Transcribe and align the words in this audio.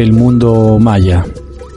el 0.00 0.12
mundo 0.12 0.78
maya. 0.80 1.24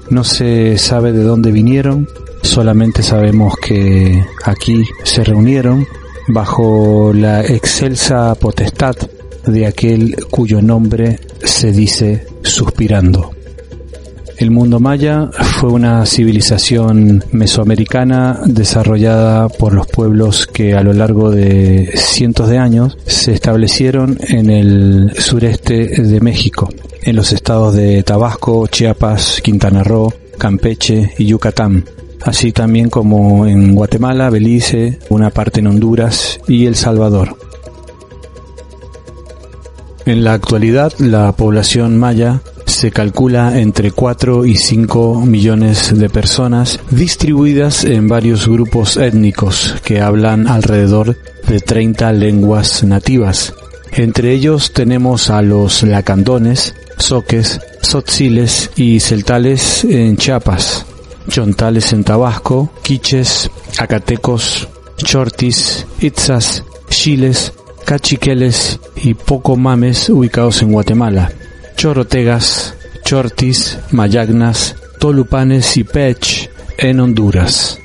No 0.09 0.23
se 0.23 0.77
sabe 0.77 1.11
de 1.11 1.23
dónde 1.23 1.51
vinieron, 1.51 2.07
solamente 2.41 3.03
sabemos 3.03 3.55
que 3.57 4.23
aquí 4.43 4.83
se 5.03 5.23
reunieron 5.23 5.85
bajo 6.27 7.11
la 7.13 7.41
excelsa 7.41 8.33
potestad 8.35 8.95
de 9.45 9.65
aquel 9.65 10.15
cuyo 10.29 10.61
nombre 10.61 11.19
se 11.43 11.71
dice 11.71 12.25
suspirando. 12.43 13.31
El 14.37 14.51
mundo 14.51 14.79
maya 14.79 15.29
fue 15.31 15.71
una 15.71 16.05
civilización 16.05 17.23
mesoamericana 17.31 18.41
desarrollada 18.45 19.47
por 19.47 19.73
los 19.73 19.87
pueblos 19.87 20.47
que 20.47 20.73
a 20.73 20.81
lo 20.81 20.91
largo 20.91 21.29
de 21.29 21.91
cientos 21.95 22.49
de 22.49 22.57
años 22.57 22.97
se 23.05 23.33
establecieron 23.33 24.17
en 24.27 24.49
el 24.49 25.11
sureste 25.17 26.01
de 26.01 26.19
México, 26.19 26.67
en 27.05 27.15
los 27.15 27.31
estados 27.33 27.73
de 27.75 28.03
Tabasco, 28.03 28.67
Chiapas, 28.67 29.41
Quintana 29.41 29.83
Roo, 29.83 30.13
Campeche 30.37 31.13
y 31.17 31.25
Yucatán, 31.25 31.85
así 32.23 32.51
también 32.51 32.89
como 32.89 33.45
en 33.45 33.75
Guatemala, 33.75 34.29
Belice, 34.29 34.99
una 35.09 35.29
parte 35.29 35.59
en 35.59 35.67
Honduras 35.67 36.39
y 36.47 36.65
El 36.65 36.75
Salvador. 36.75 37.37
En 40.05 40.23
la 40.23 40.33
actualidad, 40.33 40.91
la 40.99 41.31
población 41.31 41.97
maya 41.97 42.41
se 42.65 42.91
calcula 42.91 43.59
entre 43.59 43.91
4 43.91 44.45
y 44.45 44.55
5 44.55 45.25
millones 45.25 45.97
de 45.97 46.09
personas 46.09 46.79
distribuidas 46.91 47.85
en 47.85 48.07
varios 48.07 48.47
grupos 48.47 48.97
étnicos 48.97 49.75
que 49.85 50.01
hablan 50.01 50.47
alrededor 50.47 51.17
de 51.47 51.59
30 51.59 52.11
lenguas 52.13 52.83
nativas. 52.83 53.53
Entre 53.91 54.33
ellos 54.33 54.73
tenemos 54.73 55.29
a 55.29 55.41
los 55.41 55.83
lacandones, 55.83 56.75
soques, 56.97 57.59
sotziles 57.81 58.71
y 58.75 58.99
celtales 58.99 59.83
en 59.83 60.17
Chiapas, 60.17 60.85
chontales 61.27 61.93
en 61.93 62.03
Tabasco, 62.03 62.69
quiches, 62.81 63.49
acatecos, 63.77 64.67
chortis, 64.97 65.85
itzas, 65.99 66.63
chiles, 66.89 67.53
cachiqueles 67.85 68.79
y 68.95 69.13
poco 69.13 69.55
mames 69.55 70.09
ubicados 70.09 70.61
en 70.61 70.71
Guatemala, 70.71 71.31
chorotegas, 71.75 72.75
chortis, 73.03 73.77
mayagnas, 73.91 74.75
tolupanes 74.99 75.77
y 75.77 75.83
pech 75.83 76.49
en 76.77 76.99
Honduras. 76.99 77.79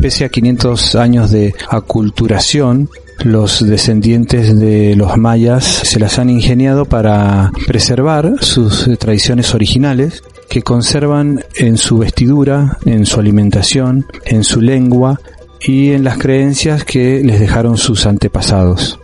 Pese 0.00 0.24
a 0.24 0.28
500 0.28 0.94
años 0.96 1.30
de 1.30 1.54
aculturación, 1.70 2.90
los 3.24 3.66
descendientes 3.66 4.58
de 4.58 4.94
los 4.96 5.16
mayas 5.16 5.64
se 5.64 5.98
las 5.98 6.18
han 6.18 6.30
ingeniado 6.30 6.84
para 6.84 7.52
preservar 7.66 8.34
sus 8.40 8.88
tradiciones 8.98 9.54
originales 9.54 10.22
que 10.48 10.62
conservan 10.62 11.44
en 11.56 11.76
su 11.76 11.98
vestidura, 11.98 12.78
en 12.84 13.06
su 13.06 13.20
alimentación, 13.20 14.06
en 14.24 14.44
su 14.44 14.60
lengua 14.60 15.20
y 15.60 15.92
en 15.92 16.04
las 16.04 16.18
creencias 16.18 16.84
que 16.84 17.22
les 17.24 17.40
dejaron 17.40 17.76
sus 17.76 18.06
antepasados. 18.06 18.98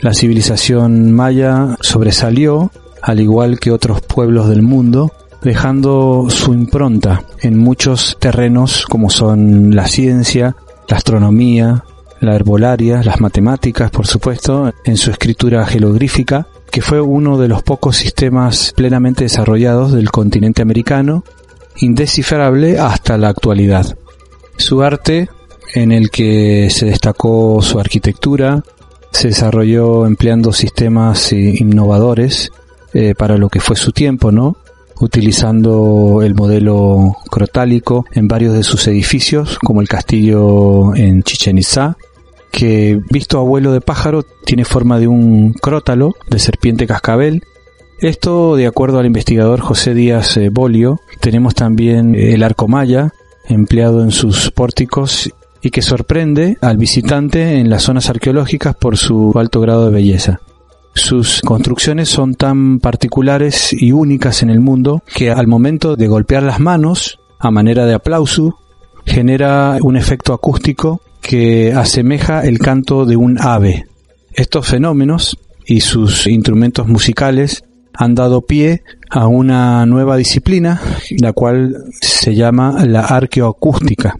La 0.00 0.14
civilización 0.14 1.12
maya 1.12 1.76
sobresalió, 1.80 2.70
al 3.02 3.20
igual 3.20 3.60
que 3.60 3.70
otros 3.70 4.00
pueblos 4.00 4.48
del 4.48 4.62
mundo, 4.62 5.12
dejando 5.42 6.26
su 6.28 6.54
impronta 6.54 7.24
en 7.40 7.58
muchos 7.58 8.16
terrenos 8.18 8.86
como 8.86 9.10
son 9.10 9.74
la 9.74 9.86
ciencia, 9.86 10.56
la 10.88 10.96
astronomía, 10.96 11.84
la 12.22 12.36
herbolaria, 12.36 13.02
las 13.02 13.20
matemáticas, 13.20 13.90
por 13.90 14.06
supuesto, 14.06 14.72
en 14.84 14.96
su 14.96 15.10
escritura 15.10 15.66
jeroglífica, 15.66 16.46
que 16.70 16.80
fue 16.80 17.00
uno 17.00 17.36
de 17.36 17.48
los 17.48 17.62
pocos 17.62 17.96
sistemas 17.96 18.72
plenamente 18.76 19.24
desarrollados 19.24 19.92
del 19.92 20.10
continente 20.10 20.62
americano, 20.62 21.24
indescifrable 21.78 22.78
hasta 22.78 23.18
la 23.18 23.28
actualidad. 23.28 23.98
Su 24.56 24.82
arte 24.82 25.28
en 25.74 25.90
el 25.90 26.10
que 26.10 26.70
se 26.70 26.86
destacó 26.86 27.60
su 27.60 27.80
arquitectura, 27.80 28.62
se 29.10 29.28
desarrolló 29.28 30.06
empleando 30.06 30.52
sistemas 30.52 31.32
innovadores 31.32 32.52
eh, 32.94 33.14
para 33.16 33.36
lo 33.36 33.48
que 33.48 33.60
fue 33.60 33.74
su 33.74 33.90
tiempo, 33.90 34.30
¿no? 34.30 34.56
Utilizando 35.00 36.20
el 36.22 36.34
modelo 36.34 37.16
crotálico 37.30 38.06
en 38.12 38.28
varios 38.28 38.54
de 38.54 38.62
sus 38.62 38.86
edificios, 38.86 39.58
como 39.58 39.80
el 39.80 39.88
castillo 39.88 40.94
en 40.94 41.24
Chichen 41.24 41.58
Itza, 41.58 41.96
que 42.52 43.00
visto 43.10 43.38
a 43.38 43.42
vuelo 43.42 43.72
de 43.72 43.80
pájaro 43.80 44.22
tiene 44.44 44.64
forma 44.64 45.00
de 45.00 45.08
un 45.08 45.54
crótalo 45.54 46.14
de 46.28 46.38
serpiente 46.38 46.86
cascabel. 46.86 47.42
Esto, 47.98 48.56
de 48.56 48.66
acuerdo 48.66 48.98
al 48.98 49.06
investigador 49.06 49.60
José 49.60 49.94
Díaz 49.94 50.36
eh, 50.36 50.50
Bolio, 50.50 51.00
tenemos 51.20 51.54
también 51.54 52.14
el 52.14 52.42
arco 52.42 52.68
maya, 52.68 53.12
empleado 53.48 54.02
en 54.02 54.10
sus 54.10 54.50
pórticos 54.50 55.32
y 55.62 55.70
que 55.70 55.82
sorprende 55.82 56.58
al 56.60 56.76
visitante 56.76 57.58
en 57.58 57.70
las 57.70 57.84
zonas 57.84 58.10
arqueológicas 58.10 58.76
por 58.76 58.96
su 58.96 59.32
alto 59.36 59.60
grado 59.60 59.86
de 59.86 59.92
belleza. 59.92 60.40
Sus 60.94 61.40
construcciones 61.40 62.10
son 62.10 62.34
tan 62.34 62.80
particulares 62.80 63.72
y 63.72 63.92
únicas 63.92 64.42
en 64.42 64.50
el 64.50 64.60
mundo 64.60 65.02
que 65.14 65.30
al 65.30 65.46
momento 65.46 65.96
de 65.96 66.06
golpear 66.06 66.42
las 66.42 66.60
manos, 66.60 67.18
a 67.38 67.50
manera 67.50 67.86
de 67.86 67.94
aplauso, 67.94 68.58
genera 69.06 69.78
un 69.80 69.96
efecto 69.96 70.34
acústico 70.34 71.00
que 71.22 71.72
asemeja 71.72 72.42
el 72.42 72.58
canto 72.58 73.06
de 73.06 73.16
un 73.16 73.40
ave. 73.40 73.86
Estos 74.34 74.66
fenómenos 74.66 75.38
y 75.64 75.80
sus 75.80 76.26
instrumentos 76.26 76.88
musicales 76.88 77.64
han 77.94 78.14
dado 78.14 78.42
pie 78.42 78.82
a 79.10 79.26
una 79.26 79.86
nueva 79.86 80.16
disciplina, 80.16 80.80
la 81.20 81.32
cual 81.32 81.76
se 82.00 82.34
llama 82.34 82.84
la 82.84 83.02
arqueoacústica. 83.02 84.16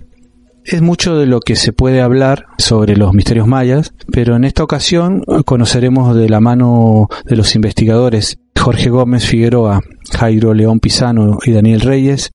Es 0.65 0.81
mucho 0.81 1.17
de 1.17 1.27
lo 1.27 1.41
que 1.41 1.57
se 1.57 1.73
puede 1.73 2.01
hablar 2.01 2.47
sobre 2.57 2.97
los 2.97 3.13
misterios 3.15 3.49
mayas, 3.49 3.95
pero 4.13 4.37
en 4.37 4.45
esta 4.45 4.63
ocasión 4.63 5.25
conoceremos 5.45 6.15
de 6.15 6.29
la 6.29 6.41
mano 6.41 7.09
de 7.25 7.37
los 7.37 7.57
investigadores 7.57 8.39
Jorge 8.57 8.91
Gómez 8.91 9.27
Figueroa, 9.27 9.81
Jairo 10.13 10.55
León 10.55 10.79
Pisano 10.79 11.39
y 11.45 11.51
Daniel 11.51 11.81
Reyes 11.81 12.31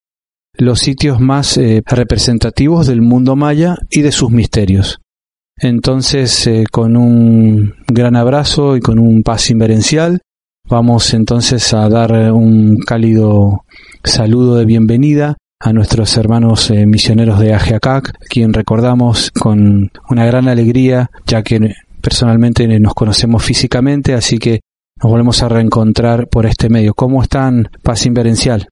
los 0.58 0.80
sitios 0.80 1.20
más 1.20 1.58
eh, 1.58 1.84
representativos 1.86 2.88
del 2.88 3.02
mundo 3.02 3.36
maya 3.36 3.78
y 3.90 4.02
de 4.02 4.12
sus 4.12 4.32
misterios. 4.32 5.00
Entonces, 5.58 6.46
eh, 6.48 6.66
con 6.72 6.96
un 6.96 7.74
gran 7.88 8.16
abrazo 8.16 8.78
y 8.78 8.80
con 8.80 9.00
un 9.00 9.24
paz 9.24 9.50
inverencial, 9.50 10.22
vamos 10.70 11.14
entonces 11.14 11.74
a 11.74 11.90
dar 11.90 12.32
un 12.32 12.78
cálido 12.78 13.64
saludo 14.04 14.58
de 14.58 14.66
bienvenida 14.66 15.38
a 15.60 15.74
nuestros 15.74 16.16
hermanos 16.18 16.70
eh, 16.70 16.86
misioneros 16.86 17.40
de 17.40 17.54
Ajiacac, 17.54 18.14
quien 18.30 18.54
recordamos 18.54 19.32
con 19.32 19.92
una 20.10 20.26
gran 20.26 20.48
alegría, 20.48 21.10
ya 21.26 21.42
que 21.42 21.74
personalmente 22.02 22.68
nos 22.80 22.94
conocemos 22.94 23.44
físicamente, 23.44 24.14
así 24.14 24.38
que 24.38 24.60
nos 25.02 25.12
volvemos 25.12 25.42
a 25.42 25.50
reencontrar 25.50 26.28
por 26.28 26.46
este 26.46 26.70
medio. 26.70 26.94
¿Cómo 26.94 27.24
están, 27.24 27.70
Paz 27.84 28.06
Inverencial? 28.06 28.68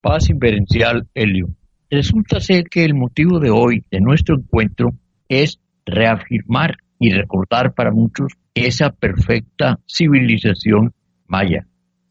Paz 0.00 0.30
Inverencial, 0.30 1.06
Helio. 1.14 1.48
Resulta 1.90 2.40
ser 2.40 2.64
que 2.70 2.84
el 2.84 2.94
motivo 2.94 3.38
de 3.38 3.50
hoy, 3.50 3.84
de 3.90 4.00
nuestro 4.00 4.36
encuentro, 4.36 4.94
es 5.28 5.60
reafirmar 5.84 6.76
y 6.98 7.10
recordar 7.10 7.74
para 7.74 7.90
muchos 7.90 8.32
esa 8.54 8.90
perfecta 8.90 9.78
civilización 9.86 10.92
maya, 11.26 11.66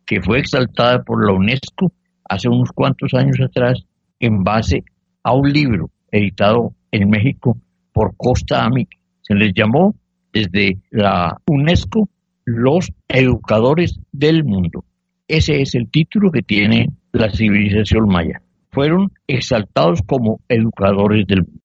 que 0.06 0.22
fue 0.22 0.40
exaltada 0.40 1.04
por 1.04 1.26
la 1.26 1.34
UNESCO 1.34 1.92
hace 2.26 2.48
unos 2.48 2.70
cuantos 2.74 3.14
años 3.14 3.38
atrás 3.42 3.84
en 4.20 4.44
base 4.44 4.84
a 5.24 5.34
un 5.34 5.52
libro 5.52 5.90
editado 6.12 6.74
en 6.92 7.10
México 7.10 7.58
por 7.92 8.16
Costa 8.16 8.66
Amic. 8.66 8.90
Se 9.22 9.34
les 9.34 9.52
llamó 9.54 9.96
desde 10.32 10.78
la 10.92 11.38
UNESCO 11.48 12.08
los 12.46 12.92
educadores 13.08 14.00
del 14.12 14.44
mundo. 14.44 14.86
Ese 15.28 15.62
es 15.62 15.76
el 15.76 15.90
título 15.90 16.32
que 16.32 16.42
tiene 16.42 16.90
la 17.12 17.30
civilización 17.32 18.08
maya. 18.08 18.42
Fueron 18.72 19.12
exaltados 19.28 20.02
como 20.06 20.42
educadores 20.48 21.26
del 21.28 21.44
mundo. 21.44 21.60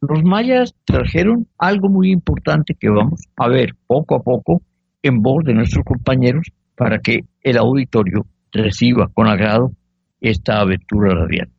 Los 0.00 0.22
mayas 0.22 0.74
trajeron 0.84 1.48
algo 1.58 1.88
muy 1.88 2.12
importante 2.12 2.76
que 2.78 2.88
vamos 2.88 3.22
a 3.36 3.48
ver 3.48 3.74
poco 3.86 4.14
a 4.14 4.22
poco 4.22 4.62
en 5.02 5.20
voz 5.22 5.44
de 5.44 5.54
nuestros 5.54 5.84
compañeros 5.84 6.46
para 6.76 7.00
que 7.00 7.24
el 7.42 7.58
auditorio 7.58 8.24
reciba 8.52 9.08
con 9.12 9.26
agrado 9.26 9.72
esta 10.20 10.60
aventura 10.60 11.14
radial. 11.14 11.50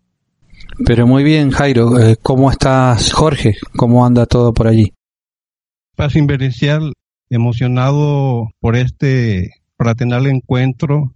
Pero 0.86 1.08
muy 1.08 1.24
bien, 1.24 1.52
Jairo. 1.52 2.00
Eh, 2.00 2.18
¿Cómo 2.22 2.50
estás, 2.50 3.12
Jorge? 3.12 3.56
¿Cómo 3.76 4.06
anda 4.06 4.26
todo 4.26 4.54
por 4.54 4.68
allí? 4.68 4.94
Paz 5.96 6.16
Inverencial, 6.16 6.94
emocionado 7.30 8.50
por 8.62 8.78
este 8.78 9.52
fraternal 9.78 10.28
encuentro 10.28 11.14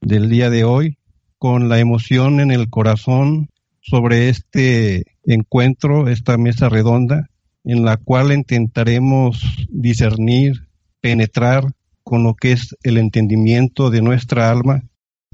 del 0.00 0.28
día 0.30 0.50
de 0.50 0.64
hoy, 0.64 0.96
con 1.42 1.68
la 1.68 1.80
emoción 1.80 2.38
en 2.38 2.52
el 2.52 2.70
corazón 2.70 3.48
sobre 3.80 4.28
este 4.28 5.06
encuentro, 5.24 6.06
esta 6.06 6.38
mesa 6.38 6.68
redonda, 6.68 7.30
en 7.64 7.84
la 7.84 7.96
cual 7.96 8.30
intentaremos 8.30 9.66
discernir, 9.68 10.68
penetrar 11.00 11.64
con 12.04 12.22
lo 12.22 12.34
que 12.34 12.52
es 12.52 12.76
el 12.84 12.96
entendimiento 12.96 13.90
de 13.90 14.02
nuestra 14.02 14.52
alma 14.52 14.84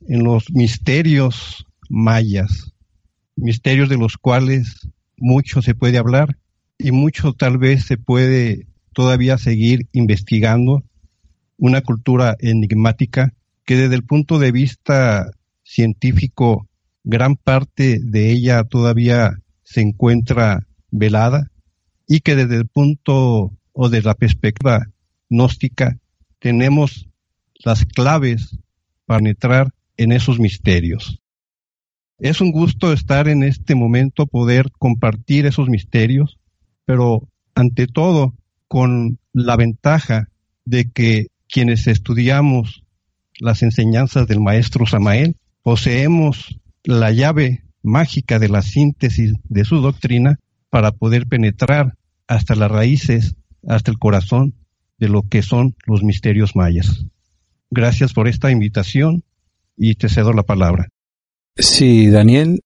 en 0.06 0.24
los 0.24 0.50
misterios 0.50 1.66
mayas, 1.90 2.72
misterios 3.36 3.90
de 3.90 3.98
los 3.98 4.16
cuales 4.16 4.88
mucho 5.18 5.60
se 5.60 5.74
puede 5.74 5.98
hablar 5.98 6.38
y 6.78 6.90
mucho 6.90 7.34
tal 7.34 7.58
vez 7.58 7.84
se 7.84 7.98
puede 7.98 8.66
todavía 8.94 9.36
seguir 9.36 9.88
investigando, 9.92 10.82
una 11.58 11.82
cultura 11.82 12.34
enigmática 12.38 13.34
que 13.66 13.76
desde 13.76 13.96
el 13.96 14.04
punto 14.04 14.38
de 14.38 14.52
vista 14.52 15.32
científico 15.68 16.66
gran 17.04 17.36
parte 17.36 17.98
de 18.02 18.30
ella 18.32 18.64
todavía 18.64 19.38
se 19.62 19.82
encuentra 19.82 20.66
velada 20.90 21.50
y 22.06 22.20
que 22.20 22.36
desde 22.36 22.56
el 22.56 22.66
punto 22.66 23.52
o 23.72 23.88
de 23.90 24.02
la 24.02 24.14
perspectiva 24.14 24.86
gnóstica 25.28 25.98
tenemos 26.38 27.08
las 27.64 27.84
claves 27.84 28.58
para 29.04 29.28
entrar 29.28 29.74
en 29.98 30.12
esos 30.12 30.38
misterios. 30.38 31.20
Es 32.18 32.40
un 32.40 32.50
gusto 32.50 32.92
estar 32.92 33.28
en 33.28 33.42
este 33.42 33.74
momento, 33.74 34.26
poder 34.26 34.70
compartir 34.78 35.44
esos 35.44 35.68
misterios, 35.68 36.38
pero 36.86 37.28
ante 37.54 37.86
todo 37.86 38.34
con 38.68 39.18
la 39.32 39.56
ventaja 39.56 40.28
de 40.64 40.90
que 40.90 41.26
quienes 41.48 41.86
estudiamos 41.86 42.82
las 43.38 43.62
enseñanzas 43.62 44.26
del 44.26 44.40
maestro 44.40 44.86
Samael 44.86 45.36
poseemos 45.68 46.58
la 46.82 47.12
llave 47.12 47.62
mágica 47.82 48.38
de 48.38 48.48
la 48.48 48.62
síntesis 48.62 49.34
de 49.50 49.66
su 49.66 49.82
doctrina 49.82 50.38
para 50.70 50.92
poder 50.92 51.26
penetrar 51.26 51.92
hasta 52.26 52.54
las 52.54 52.70
raíces, 52.70 53.36
hasta 53.68 53.90
el 53.90 53.98
corazón 53.98 54.54
de 54.96 55.10
lo 55.10 55.24
que 55.28 55.42
son 55.42 55.74
los 55.84 56.02
misterios 56.02 56.56
mayas. 56.56 57.04
Gracias 57.70 58.14
por 58.14 58.28
esta 58.28 58.50
invitación 58.50 59.24
y 59.76 59.96
te 59.96 60.08
cedo 60.08 60.32
la 60.32 60.42
palabra. 60.42 60.88
Sí, 61.54 62.08
Daniel. 62.08 62.62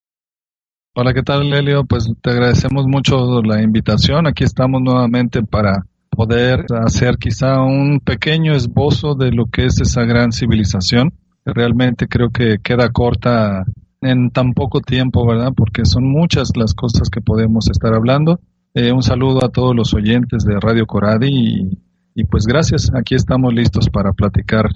Hola, 0.95 1.13
¿qué 1.13 1.25
tal, 1.25 1.51
Lelio? 1.51 1.85
Pues 1.85 2.09
te 2.23 2.31
agradecemos 2.31 2.87
mucho 2.87 3.43
la 3.43 3.63
invitación. 3.63 4.29
Aquí 4.29 4.45
estamos 4.45 4.81
nuevamente 4.81 5.43
para 5.43 5.87
poder 6.09 6.67
hacer 6.87 7.17
quizá 7.17 7.63
un 7.63 7.99
pequeño 7.99 8.55
esbozo 8.55 9.17
de 9.17 9.33
lo 9.33 9.47
que 9.47 9.67
es 9.67 9.81
esa 9.81 10.05
gran 10.05 10.31
civilización. 10.31 11.13
Realmente 11.45 12.09
creo 12.09 12.31
que 12.31 12.59
queda 12.63 12.91
corta 12.91 13.65
en 14.01 14.31
tan 14.31 14.53
poco 14.53 14.81
tiempo, 14.81 15.27
¿verdad? 15.27 15.53
Porque 15.57 15.85
son 15.85 16.05
muchas 16.05 16.51
las 16.57 16.75
cosas 16.75 17.09
que 17.09 17.21
podemos 17.21 17.69
estar 17.71 17.95
hablando. 17.95 18.41
Eh, 18.75 18.93
un 18.93 19.03
saludo 19.03 19.45
a 19.45 19.51
todos 19.51 19.75
los 19.77 19.95
oyentes 19.95 20.45
de 20.45 20.59
Radio 20.61 20.87
Coradi 20.87 21.29
y, 21.29 21.79
y 22.15 22.25
pues 22.25 22.47
gracias, 22.47 22.91
aquí 22.95 23.15
estamos 23.15 23.53
listos 23.53 23.89
para 23.91 24.13
platicar 24.13 24.71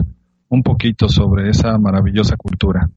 un 0.49 0.63
poquito 0.63 1.09
sobre 1.09 1.51
esa 1.51 1.77
maravillosa 1.79 2.37
cultura. 2.37 2.89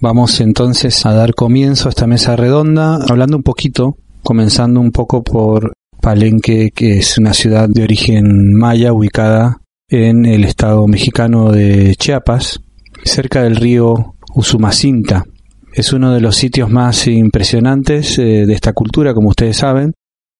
Vamos 0.00 0.40
entonces 0.40 1.04
a 1.04 1.12
dar 1.12 1.34
comienzo 1.34 1.88
a 1.88 1.90
esta 1.90 2.06
mesa 2.06 2.34
redonda 2.34 2.98
hablando 3.08 3.36
un 3.36 3.42
poquito, 3.42 3.98
comenzando 4.22 4.80
un 4.80 4.92
poco 4.92 5.22
por 5.22 5.74
Palenque, 6.00 6.70
que 6.74 6.98
es 6.98 7.18
una 7.18 7.34
ciudad 7.34 7.68
de 7.68 7.82
origen 7.82 8.54
maya 8.54 8.92
ubicada 8.92 9.59
en 9.90 10.24
el 10.24 10.44
estado 10.44 10.86
mexicano 10.86 11.50
de 11.50 11.96
Chiapas, 11.96 12.60
cerca 13.04 13.42
del 13.42 13.56
río 13.56 14.14
Usumacinta. 14.34 15.24
Es 15.72 15.92
uno 15.92 16.14
de 16.14 16.20
los 16.20 16.36
sitios 16.36 16.70
más 16.70 17.08
impresionantes 17.08 18.16
eh, 18.18 18.46
de 18.46 18.52
esta 18.52 18.72
cultura, 18.72 19.14
como 19.14 19.30
ustedes 19.30 19.56
saben. 19.56 19.94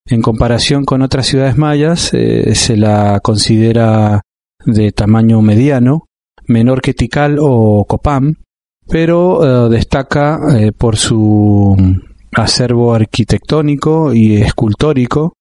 En 0.06 0.22
comparación 0.22 0.84
con 0.84 1.02
otras 1.02 1.26
ciudades 1.26 1.58
mayas, 1.58 2.14
eh, 2.14 2.54
se 2.54 2.76
la 2.76 3.18
considera 3.20 4.22
de 4.64 4.92
tamaño 4.92 5.42
mediano, 5.42 6.06
menor 6.46 6.80
que 6.80 6.94
Tikal 6.94 7.38
o 7.40 7.84
Copán, 7.86 8.36
pero 8.88 9.66
eh, 9.66 9.68
destaca 9.68 10.38
por 10.78 10.96
su 10.96 11.76
acervo 12.32 12.94
arquitectónico 12.94 14.14
y 14.14 14.36
escultórico 14.36 15.34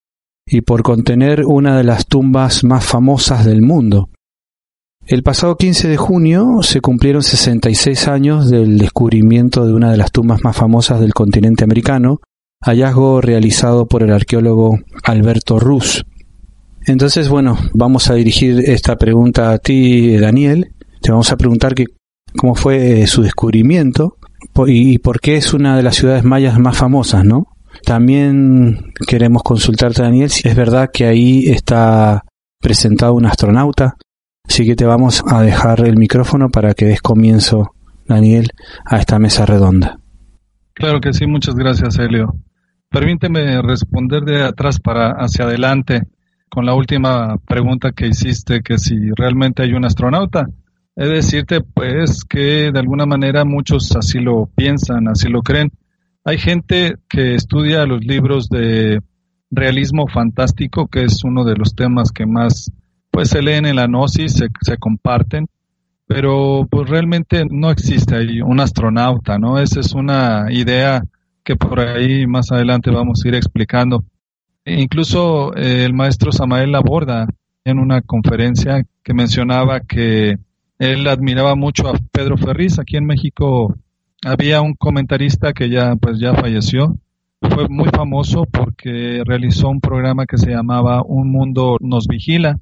y 0.49 0.61
por 0.61 0.83
contener 0.83 1.45
una 1.45 1.77
de 1.77 1.83
las 1.83 2.07
tumbas 2.07 2.63
más 2.63 2.83
famosas 2.83 3.45
del 3.45 3.61
mundo. 3.61 4.09
El 5.05 5.23
pasado 5.23 5.57
15 5.57 5.87
de 5.87 5.97
junio 5.97 6.59
se 6.61 6.81
cumplieron 6.81 7.23
66 7.23 8.07
años 8.07 8.49
del 8.49 8.77
descubrimiento 8.77 9.65
de 9.65 9.73
una 9.73 9.91
de 9.91 9.97
las 9.97 10.11
tumbas 10.11 10.43
más 10.43 10.55
famosas 10.55 10.99
del 10.99 11.13
continente 11.13 11.63
americano, 11.63 12.19
hallazgo 12.61 13.21
realizado 13.21 13.87
por 13.87 14.03
el 14.03 14.11
arqueólogo 14.11 14.77
Alberto 15.03 15.59
Rus. 15.59 16.05
Entonces, 16.85 17.29
bueno, 17.29 17.57
vamos 17.73 18.09
a 18.09 18.15
dirigir 18.15 18.61
esta 18.65 18.97
pregunta 18.97 19.51
a 19.51 19.57
ti, 19.59 20.17
Daniel. 20.17 20.73
Te 21.01 21.11
vamos 21.11 21.31
a 21.31 21.37
preguntar 21.37 21.75
que, 21.75 21.85
cómo 22.37 22.55
fue 22.55 23.05
su 23.07 23.21
descubrimiento 23.21 24.17
y 24.67 24.97
por 24.99 25.19
qué 25.19 25.37
es 25.37 25.53
una 25.53 25.75
de 25.77 25.83
las 25.83 25.95
ciudades 25.95 26.23
mayas 26.23 26.59
más 26.59 26.77
famosas, 26.77 27.25
¿no? 27.25 27.47
También 27.85 28.93
queremos 29.07 29.43
consultarte, 29.43 30.01
Daniel, 30.01 30.29
si 30.29 30.47
es 30.47 30.55
verdad 30.55 30.89
que 30.93 31.05
ahí 31.05 31.45
está 31.47 32.23
presentado 32.59 33.13
un 33.13 33.25
astronauta. 33.25 33.95
Así 34.47 34.65
que 34.65 34.75
te 34.75 34.85
vamos 34.85 35.23
a 35.27 35.41
dejar 35.41 35.85
el 35.85 35.97
micrófono 35.97 36.49
para 36.49 36.73
que 36.73 36.85
des 36.85 37.01
comienzo, 37.01 37.71
Daniel, 38.07 38.47
a 38.85 38.97
esta 38.97 39.19
mesa 39.19 39.45
redonda. 39.45 39.99
Claro 40.73 40.99
que 40.99 41.13
sí, 41.13 41.27
muchas 41.27 41.55
gracias, 41.55 41.99
Helio. 41.99 42.33
Permíteme 42.89 43.61
responder 43.61 44.23
de 44.23 44.43
atrás 44.43 44.79
para 44.79 45.11
hacia 45.11 45.45
adelante 45.45 46.01
con 46.49 46.65
la 46.65 46.73
última 46.73 47.37
pregunta 47.47 47.91
que 47.91 48.07
hiciste, 48.07 48.61
que 48.61 48.77
si 48.79 48.95
realmente 49.15 49.61
hay 49.61 49.73
un 49.73 49.85
astronauta. 49.85 50.47
Es 50.95 51.09
decirte, 51.09 51.61
pues, 51.61 52.23
que 52.27 52.71
de 52.71 52.79
alguna 52.79 53.05
manera 53.05 53.45
muchos 53.45 53.95
así 53.95 54.19
lo 54.19 54.47
piensan, 54.55 55.07
así 55.07 55.29
lo 55.29 55.41
creen. 55.41 55.71
Hay 56.25 56.37
gente 56.37 56.95
que 57.07 57.35
estudia 57.35 57.85
los 57.85 58.03
libros 58.03 58.49
de 58.49 59.01
realismo 59.51 60.07
fantástico, 60.07 60.87
que 60.87 61.03
es 61.03 61.23
uno 61.23 61.43
de 61.43 61.55
los 61.55 61.75
temas 61.75 62.11
que 62.11 62.25
más 62.25 62.71
pues 63.11 63.29
se 63.29 63.41
leen 63.41 63.65
en 63.65 63.77
la 63.77 63.87
gnosis, 63.87 64.33
se, 64.33 64.47
se 64.61 64.77
comparten, 64.77 65.47
pero 66.05 66.67
pues 66.69 66.89
realmente 66.89 67.45
no 67.49 67.71
existe 67.71 68.15
ahí 68.15 68.41
un 68.41 68.59
astronauta, 68.59 69.39
¿no? 69.39 69.59
Esa 69.59 69.79
es 69.79 69.93
una 69.93 70.47
idea 70.51 71.01
que 71.43 71.55
por 71.55 71.79
ahí 71.79 72.27
más 72.27 72.51
adelante 72.51 72.91
vamos 72.91 73.21
a 73.23 73.27
ir 73.27 73.35
explicando. 73.35 74.03
E 74.65 74.81
incluso 74.81 75.55
eh, 75.55 75.85
el 75.85 75.93
maestro 75.93 76.31
Samael 76.31 76.75
aborda 76.75 77.27
en 77.63 77.79
una 77.79 78.01
conferencia 78.01 78.83
que 79.03 79.13
mencionaba 79.13 79.79
que 79.79 80.37
él 80.77 81.07
admiraba 81.07 81.55
mucho 81.55 81.87
a 81.87 81.93
Pedro 82.11 82.37
Ferriz 82.37 82.77
aquí 82.79 82.97
en 82.97 83.05
México 83.05 83.75
había 84.25 84.61
un 84.61 84.73
comentarista 84.73 85.53
que 85.53 85.69
ya 85.69 85.95
pues 85.95 86.19
ya 86.19 86.33
falleció. 86.33 86.95
Fue 87.41 87.69
muy 87.69 87.89
famoso 87.89 88.43
porque 88.45 89.23
realizó 89.25 89.69
un 89.69 89.79
programa 89.79 90.25
que 90.25 90.37
se 90.37 90.51
llamaba 90.51 91.03
Un 91.03 91.31
mundo 91.31 91.77
nos 91.79 92.07
vigila. 92.07 92.59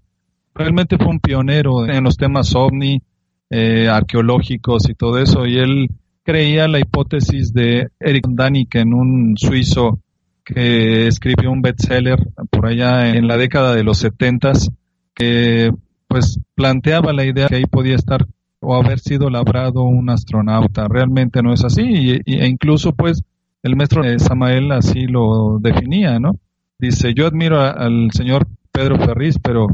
Realmente 0.54 0.98
fue 0.98 1.08
un 1.08 1.20
pionero 1.20 1.88
en 1.88 2.04
los 2.04 2.18
temas 2.18 2.54
ovni, 2.56 3.02
eh, 3.50 3.88
arqueológicos 3.90 4.90
y 4.90 4.94
todo 4.94 5.20
eso. 5.20 5.46
Y 5.46 5.58
él 5.58 5.90
creía 6.24 6.68
la 6.68 6.80
hipótesis 6.80 7.54
de 7.54 7.88
Eric 8.00 8.28
Daniken, 8.30 8.94
un 8.94 9.36
suizo 9.38 10.00
que 10.44 11.08
escribió 11.08 11.52
un 11.52 11.62
bestseller 11.62 12.20
por 12.50 12.68
allá 12.68 13.16
en 13.16 13.28
la 13.28 13.38
década 13.38 13.74
de 13.76 13.84
los 13.84 13.98
setentas, 13.98 14.70
que 15.14 15.72
pues 16.08 16.40
planteaba 16.56 17.14
la 17.14 17.26
idea 17.26 17.48
que 17.48 17.56
ahí 17.56 17.66
podía 17.66 17.96
estar 17.96 18.26
o 18.68 18.76
haber 18.76 19.00
sido 19.00 19.30
labrado 19.30 19.84
un 19.84 20.10
astronauta. 20.10 20.88
Realmente 20.90 21.42
no 21.42 21.54
es 21.54 21.64
así 21.64 21.84
y, 21.84 22.12
e 22.26 22.48
incluso 22.48 22.92
pues 22.92 23.24
el 23.64 23.78
maestro 23.78 24.04
Samael 24.20 24.74
así 24.74 25.08
lo 25.08 25.58
definía, 25.60 26.20
¿no? 26.20 26.38
Dice, 26.78 27.14
yo 27.14 27.28
admiro 27.28 27.62
al 27.62 28.12
señor 28.12 28.46
Pedro 28.74 28.98
Ferriz, 29.00 29.40
pero 29.42 29.68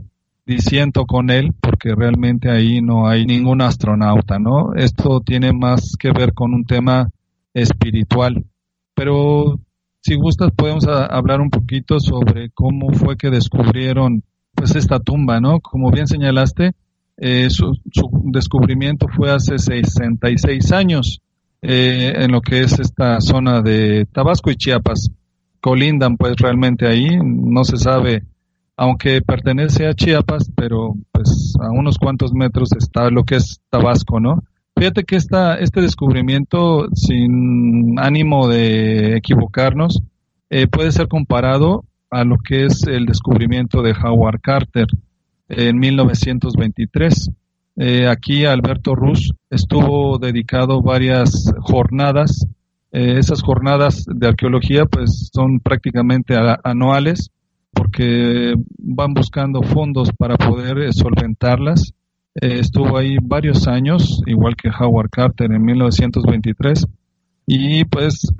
disiento 0.45 1.05
con 1.05 1.31
él 1.31 1.53
porque 1.59 1.95
realmente 1.95 2.51
ahí 2.51 2.81
no 2.81 3.07
hay 3.07 3.25
ningún 3.25 3.61
astronauta, 3.61 4.37
¿no? 4.37 4.75
Esto 4.75 5.21
tiene 5.21 5.53
más 5.53 5.95
que 5.97 6.11
ver 6.11 6.33
con 6.33 6.53
un 6.53 6.63
tema 6.63 7.09
espiritual. 7.55 8.45
Pero 8.93 9.59
si 10.01 10.13
gustas 10.15 10.51
podemos 10.55 10.85
hablar 10.87 11.41
un 11.41 11.49
poquito 11.49 11.99
sobre 11.99 12.51
cómo 12.51 12.93
fue 12.93 13.17
que 13.17 13.31
descubrieron 13.31 14.23
pues 14.53 14.75
esta 14.75 14.99
tumba, 14.99 15.39
¿no? 15.39 15.61
Como 15.61 15.89
bien 15.89 16.05
señalaste, 16.05 16.73
eh, 17.17 17.49
su, 17.49 17.77
descubrimiento 18.25 19.07
fue 19.07 19.31
hace 19.31 19.57
66 19.57 20.71
años 20.71 21.21
eh, 21.61 22.13
en 22.15 22.31
lo 22.31 22.41
que 22.41 22.61
es 22.61 22.79
esta 22.79 23.21
zona 23.21 23.61
de 23.61 24.05
Tabasco 24.11 24.51
y 24.51 24.55
Chiapas. 24.55 25.09
Colindan 25.61 26.17
pues 26.17 26.35
realmente 26.37 26.87
ahí, 26.87 27.07
no 27.21 27.63
se 27.63 27.77
sabe, 27.77 28.23
aunque 28.75 29.21
pertenece 29.21 29.87
a 29.87 29.93
Chiapas, 29.93 30.51
pero 30.55 30.95
pues 31.11 31.53
a 31.61 31.69
unos 31.71 31.97
cuantos 31.97 32.33
metros 32.33 32.69
está 32.77 33.09
lo 33.09 33.23
que 33.23 33.35
es 33.35 33.61
Tabasco, 33.69 34.19
¿no? 34.19 34.43
Fíjate 34.75 35.03
que 35.03 35.15
esta, 35.15 35.55
este 35.55 35.81
descubrimiento, 35.81 36.87
sin 36.93 37.99
ánimo 37.99 38.47
de 38.47 39.15
equivocarnos, 39.15 40.01
eh, 40.49 40.67
puede 40.67 40.91
ser 40.91 41.07
comparado 41.07 41.85
a 42.09 42.23
lo 42.23 42.37
que 42.37 42.65
es 42.65 42.83
el 42.87 43.05
descubrimiento 43.05 43.81
de 43.81 43.93
Howard 43.93 44.41
Carter 44.41 44.87
en 45.57 45.77
1923. 45.77 47.29
Eh, 47.75 48.07
aquí 48.07 48.45
Alberto 48.45 48.95
Ruz 48.95 49.33
estuvo 49.49 50.17
dedicado 50.19 50.81
varias 50.81 51.51
jornadas. 51.61 52.45
Eh, 52.91 53.17
esas 53.17 53.41
jornadas 53.41 54.05
de 54.07 54.27
arqueología 54.27 54.85
pues 54.85 55.29
son 55.33 55.59
prácticamente 55.59 56.35
anuales 56.63 57.31
porque 57.71 58.53
van 58.77 59.13
buscando 59.13 59.63
fondos 59.63 60.11
para 60.17 60.35
poder 60.37 60.93
solventarlas. 60.93 61.93
estuvo 62.35 62.97
ahí 62.97 63.17
varios 63.21 63.67
años, 63.67 64.21
igual 64.25 64.55
que 64.55 64.69
Howard 64.69 65.09
Carter 65.09 65.51
en 65.51 65.63
1923 65.63 66.85
y 67.45 67.83
pues 67.85 68.31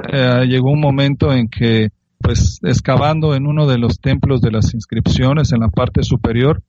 llegó 0.48 0.72
un 0.72 0.80
momento 0.80 1.34
en 1.34 1.48
que 1.48 1.90
pues 2.20 2.60
excavando 2.64 3.36
en 3.36 3.48
uno 3.48 3.68
de 3.68 3.78
los 3.78 4.00
templos 4.00 4.42
de 4.42 4.52
las 4.52 4.74
inscripciones 4.74 5.52
en 5.52 5.60
la 5.60 5.68
parte 5.68 6.04
superior 6.04 6.62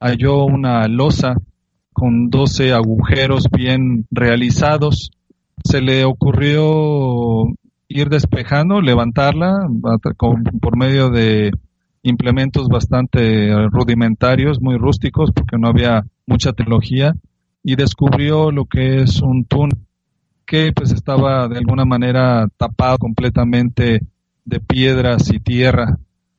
halló 0.00 0.44
una 0.44 0.86
losa 0.88 1.34
con 1.92 2.30
12 2.30 2.72
agujeros 2.72 3.48
bien 3.50 4.06
realizados. 4.10 5.10
Se 5.64 5.80
le 5.80 6.04
ocurrió 6.04 7.44
ir 7.88 8.08
despejando, 8.08 8.80
levantarla 8.80 9.66
por 10.60 10.76
medio 10.76 11.10
de 11.10 11.50
implementos 12.02 12.68
bastante 12.68 13.52
rudimentarios, 13.70 14.60
muy 14.60 14.76
rústicos, 14.76 15.32
porque 15.32 15.58
no 15.58 15.68
había 15.68 16.04
mucha 16.26 16.52
tecnología, 16.52 17.14
y 17.64 17.76
descubrió 17.76 18.50
lo 18.50 18.66
que 18.66 19.02
es 19.02 19.20
un 19.20 19.44
túnel 19.44 19.78
que 20.46 20.72
pues 20.72 20.92
estaba 20.92 21.46
de 21.48 21.58
alguna 21.58 21.84
manera 21.84 22.48
tapado 22.56 22.96
completamente 22.98 24.00
de 24.44 24.60
piedras 24.60 25.30
y 25.30 25.40
tierra. 25.40 25.98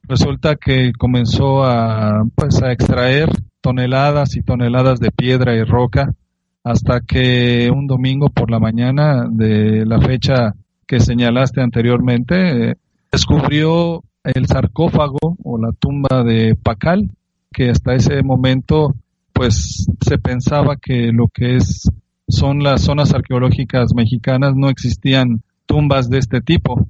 Resulta 0.09 0.55
que 0.55 0.91
comenzó 0.91 1.63
a 1.63 2.23
pues 2.33 2.63
a 2.63 2.71
extraer 2.71 3.29
toneladas 3.61 4.35
y 4.35 4.41
toneladas 4.41 4.99
de 4.99 5.11
piedra 5.11 5.55
y 5.55 5.63
roca 5.63 6.15
hasta 6.63 7.01
que 7.01 7.69
un 7.71 7.85
domingo 7.85 8.29
por 8.29 8.49
la 8.49 8.57
mañana 8.57 9.27
de 9.29 9.85
la 9.85 10.01
fecha 10.01 10.55
que 10.87 10.99
señalaste 10.99 11.61
anteriormente, 11.61 12.75
descubrió 13.11 14.03
el 14.23 14.47
sarcófago 14.47 15.37
o 15.43 15.59
la 15.59 15.73
tumba 15.73 16.23
de 16.23 16.55
Pacal, 16.55 17.11
que 17.53 17.69
hasta 17.69 17.93
ese 17.93 18.23
momento 18.23 18.95
pues 19.31 19.85
se 20.01 20.17
pensaba 20.17 20.77
que 20.77 21.11
lo 21.13 21.27
que 21.27 21.57
es 21.57 21.87
son 22.27 22.63
las 22.63 22.81
zonas 22.81 23.13
arqueológicas 23.13 23.93
mexicanas 23.93 24.55
no 24.55 24.69
existían 24.69 25.43
tumbas 25.67 26.09
de 26.09 26.17
este 26.17 26.41
tipo, 26.41 26.87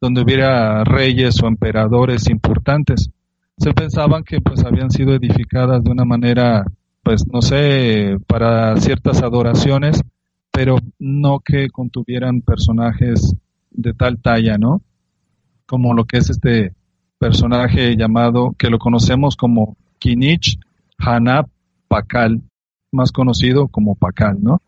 donde 0.00 0.22
hubiera 0.22 0.84
reyes 0.84 1.42
o 1.42 1.46
emperadores 1.46 2.28
importantes. 2.28 3.10
Se 3.56 3.72
pensaban 3.72 4.22
que 4.22 4.40
pues 4.40 4.64
habían 4.64 4.90
sido 4.90 5.14
edificadas 5.14 5.82
de 5.82 5.90
una 5.90 6.04
manera 6.04 6.64
pues 7.02 7.26
no 7.32 7.40
sé 7.40 8.18
para 8.26 8.76
ciertas 8.76 9.22
adoraciones 9.22 10.02
pero 10.50 10.78
no 10.98 11.40
que 11.40 11.68
contuvieran 11.70 12.40
personajes 12.42 13.34
de 13.70 13.94
tal 13.94 14.20
talla 14.20 14.58
no 14.58 14.82
como 15.66 15.94
lo 15.94 16.04
que 16.04 16.18
es 16.18 16.30
este 16.30 16.74
personaje 17.18 17.96
llamado 17.96 18.54
que 18.58 18.68
lo 18.68 18.78
conocemos 18.78 19.36
como 19.36 19.76
Kinich 19.98 20.58
Hanap 20.98 21.48
Pakal 21.88 22.42
más 22.92 23.10
conocido 23.10 23.68
como 23.68 23.94
Pakal 23.94 24.42
no 24.42 24.60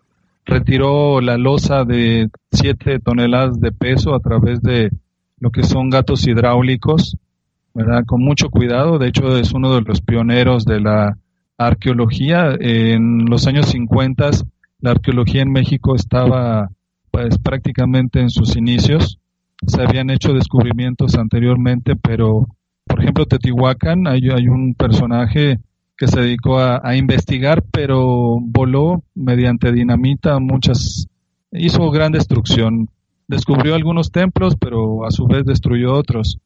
retiró 0.47 1.21
la 1.21 1.37
losa 1.37 1.85
de 1.85 2.31
7 2.53 3.01
toneladas 3.01 3.61
de 3.61 3.73
peso 3.73 4.15
a 4.15 4.21
través 4.21 4.63
de 4.63 4.91
lo 5.41 5.51
que 5.51 5.65
son 5.65 5.91
gatos 5.91 6.27
hidráulicos 6.27 7.17
¿verdad? 7.75 8.05
Con 8.07 8.23
mucho 8.23 8.51
cuidado. 8.51 8.99
De 8.99 9.09
hecho, 9.09 9.37
es 9.37 9.53
uno 9.53 9.75
de 9.75 9.83
los 9.83 10.01
pioneros 10.01 10.65
de 10.65 10.81
la 10.81 11.17
arqueología. 11.57 12.55
En 12.59 13.27
los 13.27 13.47
años 13.47 13.67
50, 13.67 14.31
la 14.81 14.91
arqueología 14.93 15.43
en 15.43 15.53
México 15.53 15.95
estaba 15.95 16.71
pues 17.11 17.39
prácticamente 17.39 18.21
en 18.21 18.31
sus 18.31 18.57
inicios. 18.57 19.19
Se 19.67 19.83
habían 19.83 20.11
hecho 20.11 20.33
descubrimientos 20.33 21.17
anteriormente, 21.17 21.95
pero 21.97 22.47
por 22.87 23.01
ejemplo, 23.01 23.27
Teotihuacán, 23.27 24.07
hay, 24.09 24.31
hay 24.31 24.49
un 24.49 24.75
personaje 24.75 25.59
que 25.97 26.09
se 26.09 26.21
dedicó 26.21 26.59
a, 26.59 26.81
a, 26.83 26.97
investigar, 26.97 27.63
pero 27.71 28.39
voló 28.41 29.05
mediante 29.15 29.71
dinamita 29.71 30.39
muchas, 30.41 31.07
hizo 31.53 31.91
gran 31.91 32.11
destrucción. 32.11 32.89
Descubrió 33.31 33.77
algunos 33.77 34.11
templos, 34.11 34.57
pero 34.57 35.07
a 35.07 35.13
su 35.13 35.25
vez 35.29 35.45
destruyó 35.45 35.95
otros. 35.95 36.39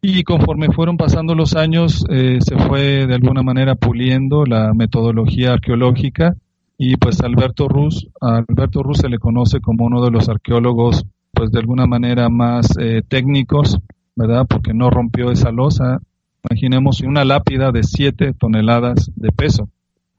Y 0.00 0.22
conforme 0.22 0.70
fueron 0.70 0.96
pasando 0.96 1.34
los 1.34 1.56
años, 1.56 2.04
eh, 2.08 2.38
se 2.40 2.56
fue 2.56 3.08
de 3.08 3.14
alguna 3.16 3.42
manera 3.42 3.74
puliendo 3.74 4.44
la 4.44 4.72
metodología 4.72 5.54
arqueológica 5.54 6.36
y 6.78 6.96
pues 6.96 7.20
Alberto 7.22 7.66
Ruz, 7.66 8.06
a 8.20 8.36
Alberto 8.48 8.84
Ruz 8.84 8.98
se 8.98 9.08
le 9.08 9.18
conoce 9.18 9.60
como 9.60 9.86
uno 9.86 10.00
de 10.00 10.12
los 10.12 10.28
arqueólogos 10.28 11.04
pues 11.32 11.50
de 11.50 11.58
alguna 11.58 11.88
manera 11.88 12.28
más 12.28 12.68
eh, 12.78 13.02
técnicos, 13.08 13.80
¿verdad? 14.14 14.46
Porque 14.48 14.72
no 14.72 14.90
rompió 14.90 15.32
esa 15.32 15.50
losa. 15.50 15.98
Imaginemos 16.48 17.00
una 17.00 17.24
lápida 17.24 17.72
de 17.72 17.82
7 17.82 18.32
toneladas 18.38 19.10
de 19.16 19.32
peso. 19.32 19.68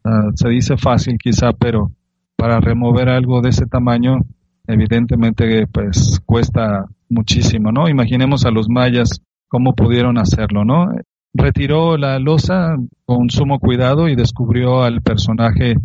Ah, 0.03 0.31
se 0.35 0.49
dice 0.49 0.75
fácil 0.75 1.17
quizá, 1.17 1.53
pero 1.53 1.93
para 2.35 2.59
remover 2.59 3.07
algo 3.07 3.39
de 3.39 3.51
ese 3.51 3.67
tamaño, 3.67 4.25
evidentemente 4.69 5.65
pues 5.67 6.21
cuesta 6.25 6.85
muchísimo, 7.09 7.71
¿no? 7.71 7.89
Imaginemos 7.89 8.45
a 8.45 8.51
los 8.51 8.69
mayas 8.69 9.21
cómo 9.47 9.73
pudieron 9.73 10.19
hacerlo, 10.19 10.63
¿no? 10.63 10.91
Retiró 11.33 11.97
la 11.97 12.19
losa 12.19 12.75
con 13.05 13.29
sumo 13.29 13.59
cuidado 13.59 14.07
y 14.07 14.15
descubrió 14.15 14.83
al 14.83 15.01
personaje 15.01 15.75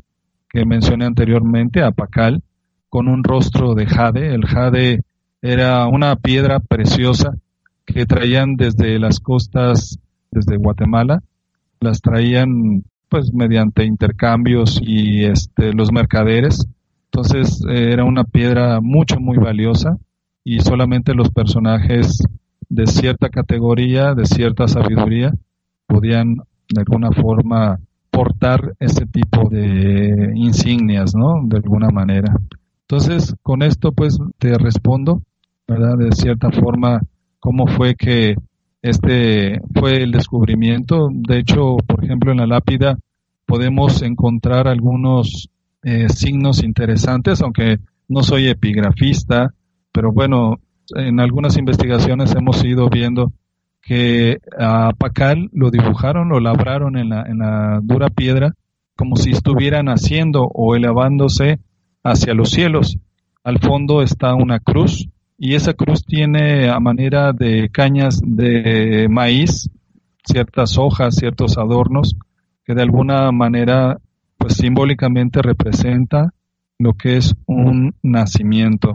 que 0.50 0.66
mencioné 0.66 1.06
anteriormente, 1.06 1.82
a 1.82 1.92
Pacal, 1.92 2.42
con 2.90 3.08
un 3.08 3.24
rostro 3.24 3.74
de 3.74 3.86
jade. 3.86 4.34
El 4.34 4.44
jade 4.46 5.00
era 5.40 5.86
una 5.86 6.16
piedra 6.16 6.60
preciosa 6.60 7.30
que 7.86 8.04
traían 8.04 8.56
desde 8.56 8.98
las 8.98 9.18
costas, 9.18 9.98
desde 10.30 10.56
Guatemala, 10.56 11.22
las 11.80 12.00
traían 12.00 12.84
pues 13.08 13.32
mediante 13.32 13.84
intercambios 13.84 14.80
y 14.82 15.24
este, 15.24 15.72
los 15.72 15.90
mercaderes. 15.90 16.66
Entonces 17.14 17.64
eh, 17.68 17.92
era 17.92 18.04
una 18.04 18.24
piedra 18.24 18.80
mucho, 18.80 19.20
muy 19.20 19.38
valiosa 19.38 19.96
y 20.42 20.58
solamente 20.58 21.14
los 21.14 21.30
personajes 21.30 22.18
de 22.68 22.88
cierta 22.88 23.28
categoría, 23.28 24.14
de 24.14 24.26
cierta 24.26 24.66
sabiduría, 24.66 25.32
podían 25.86 26.34
de 26.34 26.80
alguna 26.80 27.12
forma 27.12 27.78
portar 28.10 28.74
ese 28.80 29.06
tipo 29.06 29.48
de 29.48 30.32
insignias, 30.34 31.14
¿no? 31.14 31.40
De 31.44 31.58
alguna 31.58 31.90
manera. 31.90 32.34
Entonces, 32.80 33.36
con 33.42 33.62
esto 33.62 33.92
pues 33.92 34.18
te 34.38 34.58
respondo, 34.58 35.22
¿verdad? 35.68 35.96
De 35.96 36.10
cierta 36.10 36.50
forma, 36.50 37.00
cómo 37.38 37.68
fue 37.68 37.94
que 37.94 38.34
este 38.82 39.60
fue 39.72 40.02
el 40.02 40.10
descubrimiento. 40.10 41.10
De 41.12 41.38
hecho, 41.38 41.76
por 41.86 42.04
ejemplo, 42.04 42.32
en 42.32 42.38
la 42.38 42.48
lápida 42.48 42.98
podemos 43.46 44.02
encontrar 44.02 44.66
algunos 44.66 45.48
eh, 45.84 46.08
signos 46.08 46.62
interesantes, 46.62 47.42
aunque 47.42 47.78
no 48.08 48.22
soy 48.22 48.48
epigrafista, 48.48 49.54
pero 49.92 50.12
bueno, 50.12 50.58
en 50.96 51.20
algunas 51.20 51.56
investigaciones 51.56 52.34
hemos 52.34 52.64
ido 52.64 52.88
viendo 52.88 53.32
que 53.82 54.38
a 54.58 54.92
Pacal 54.96 55.50
lo 55.52 55.70
dibujaron, 55.70 56.30
lo 56.30 56.40
labraron 56.40 56.96
en 56.96 57.10
la, 57.10 57.22
en 57.22 57.38
la 57.38 57.80
dura 57.82 58.08
piedra 58.08 58.54
como 58.96 59.16
si 59.16 59.30
estuvieran 59.30 59.88
haciendo 59.88 60.44
o 60.44 60.74
elevándose 60.76 61.58
hacia 62.02 62.34
los 62.34 62.50
cielos. 62.50 62.96
Al 63.42 63.58
fondo 63.58 64.02
está 64.02 64.34
una 64.34 64.60
cruz 64.60 65.08
y 65.36 65.54
esa 65.54 65.74
cruz 65.74 66.04
tiene 66.04 66.70
a 66.70 66.78
manera 66.80 67.32
de 67.32 67.68
cañas 67.70 68.20
de 68.24 69.08
maíz, 69.10 69.68
ciertas 70.24 70.78
hojas, 70.78 71.16
ciertos 71.16 71.58
adornos 71.58 72.16
que 72.64 72.74
de 72.74 72.82
alguna 72.82 73.30
manera 73.32 73.98
pues 74.44 74.58
simbólicamente 74.58 75.40
representa 75.40 76.34
lo 76.78 76.92
que 76.92 77.16
es 77.16 77.34
un 77.46 77.94
nacimiento. 78.02 78.92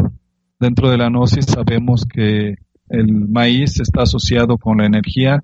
Dentro 0.60 0.92
de 0.92 0.98
la 1.00 1.10
gnosis 1.10 1.46
sabemos 1.46 2.06
que 2.06 2.54
el 2.88 3.28
maíz 3.28 3.80
está 3.80 4.04
asociado 4.04 4.60
con 4.60 4.78
la 4.78 4.86
energía, 4.86 5.44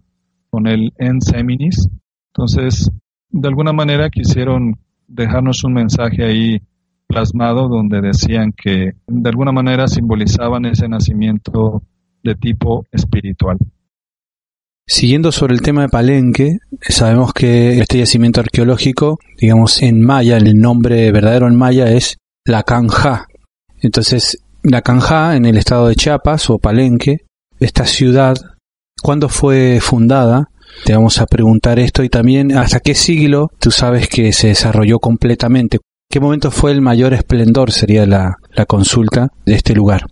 con 0.52 0.68
el 0.68 0.94
enseminis. 1.00 1.90
Entonces, 2.28 2.92
de 3.32 3.48
alguna 3.48 3.74
manera 3.74 4.12
quisieron 4.12 4.76
dejarnos 5.08 5.64
un 5.64 5.74
mensaje 5.74 6.24
ahí 6.24 6.60
plasmado 7.08 7.68
donde 7.68 8.00
decían 8.02 8.54
que 8.56 8.92
de 9.08 9.30
alguna 9.32 9.54
manera 9.54 9.88
simbolizaban 9.88 10.66
ese 10.66 10.88
nacimiento 10.88 11.82
de 12.22 12.36
tipo 12.36 12.86
espiritual. 12.92 13.58
Siguiendo 14.88 15.32
sobre 15.32 15.56
el 15.56 15.64
tema 15.64 15.82
de 15.82 15.90
Palenque, 15.90 16.58
sabemos 16.80 17.34
que 17.34 17.80
este 17.80 17.98
yacimiento 17.98 18.40
arqueológico, 18.40 19.18
digamos 19.36 19.82
en 19.82 20.00
maya, 20.00 20.38
el 20.38 20.54
nombre 20.60 21.12
verdadero 21.12 21.48
en 21.48 21.56
maya 21.56 21.92
es 21.92 22.18
La 22.46 22.62
Canja. 22.62 23.26
Entonces, 23.82 24.38
la 24.62 24.84
Canja, 24.84 25.36
en 25.36 25.46
el 25.46 25.58
estado 25.58 25.88
de 25.88 25.96
Chiapas 25.96 26.52
o 26.52 26.60
Palenque, 26.60 27.26
esta 27.60 27.88
ciudad, 27.88 28.36
¿cuándo 29.02 29.28
fue 29.28 29.80
fundada? 29.82 30.50
Te 30.84 30.94
vamos 30.94 31.20
a 31.20 31.26
preguntar 31.26 31.80
esto 31.80 32.04
y 32.04 32.10
también 32.10 32.56
hasta 32.56 32.80
qué 32.80 32.94
siglo 32.94 33.50
tú 33.60 33.72
sabes 33.72 34.08
que 34.08 34.34
se 34.34 34.50
desarrolló 34.50 35.00
completamente, 35.00 35.80
qué 36.12 36.20
momento 36.20 36.52
fue 36.52 36.72
el 36.72 36.82
mayor 36.82 37.16
esplendor? 37.16 37.72
Sería 37.72 38.06
la, 38.06 38.36
la 38.54 38.66
consulta 38.68 39.30
de 39.48 39.56
este 39.56 39.74
lugar. 39.74 40.06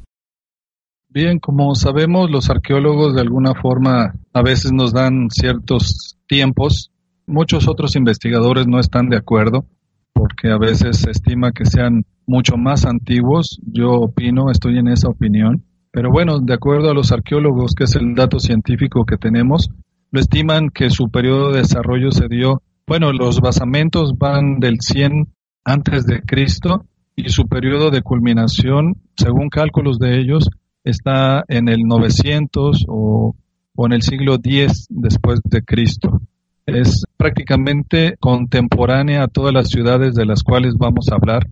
Bien, 1.14 1.38
como 1.38 1.76
sabemos, 1.76 2.32
los 2.32 2.50
arqueólogos 2.50 3.14
de 3.14 3.22
alguna 3.22 3.54
forma 3.54 4.16
a 4.34 4.42
veces 4.42 4.72
nos 4.72 4.94
dan 4.94 5.30
ciertos 5.30 6.18
tiempos. 6.28 6.92
Muchos 7.28 7.68
otros 7.68 7.96
investigadores 7.96 8.66
no 8.66 8.80
están 8.80 9.10
de 9.10 9.18
acuerdo 9.18 9.64
porque 10.12 10.50
a 10.50 10.58
veces 10.58 10.98
se 10.98 11.12
estima 11.12 11.52
que 11.52 11.66
sean 11.66 12.04
mucho 12.26 12.58
más 12.58 12.88
antiguos. 12.88 13.60
Yo 13.62 13.92
opino, 13.92 14.50
estoy 14.50 14.80
en 14.80 14.88
esa 14.88 15.08
opinión. 15.08 15.64
Pero 15.92 16.10
bueno, 16.10 16.40
de 16.40 16.56
acuerdo 16.56 16.90
a 16.90 16.96
los 16.96 17.12
arqueólogos, 17.12 17.76
que 17.76 17.84
es 17.84 17.96
el 17.96 18.16
dato 18.16 18.40
científico 18.40 19.06
que 19.06 19.18
tenemos, 19.18 19.70
lo 20.10 20.20
estiman 20.20 20.70
que 20.70 20.90
su 20.90 21.12
periodo 21.12 21.52
de 21.52 21.60
desarrollo 21.60 22.10
se 22.10 22.28
dio, 22.28 22.64
bueno, 22.88 23.14
los 23.14 23.40
basamentos 23.40 24.18
van 24.18 24.58
del 24.58 24.78
100 24.80 25.28
antes 25.64 26.08
de 26.08 26.22
Cristo 26.24 26.86
y 27.16 27.30
su 27.30 27.44
periodo 27.48 27.92
de 27.92 28.02
culminación, 28.02 28.96
según 29.16 29.50
cálculos 29.50 30.00
de 30.00 30.20
ellos, 30.20 30.50
está 30.84 31.44
en 31.48 31.70
el 31.70 31.84
900 31.84 32.86
o, 32.88 33.36
o 33.76 33.86
en 33.86 33.94
el 33.94 34.02
siglo 34.02 34.36
X 34.36 34.88
después 34.90 35.40
de 35.44 35.64
Cristo. 35.64 36.22
Es 36.66 37.04
prácticamente 37.18 38.16
contemporánea 38.20 39.24
a 39.24 39.28
todas 39.28 39.54
las 39.54 39.70
ciudades 39.70 40.16
de 40.16 40.26
las 40.26 40.44
cuales 40.44 40.76
vamos 40.78 41.10
a 41.10 41.16
hablar. 41.16 41.48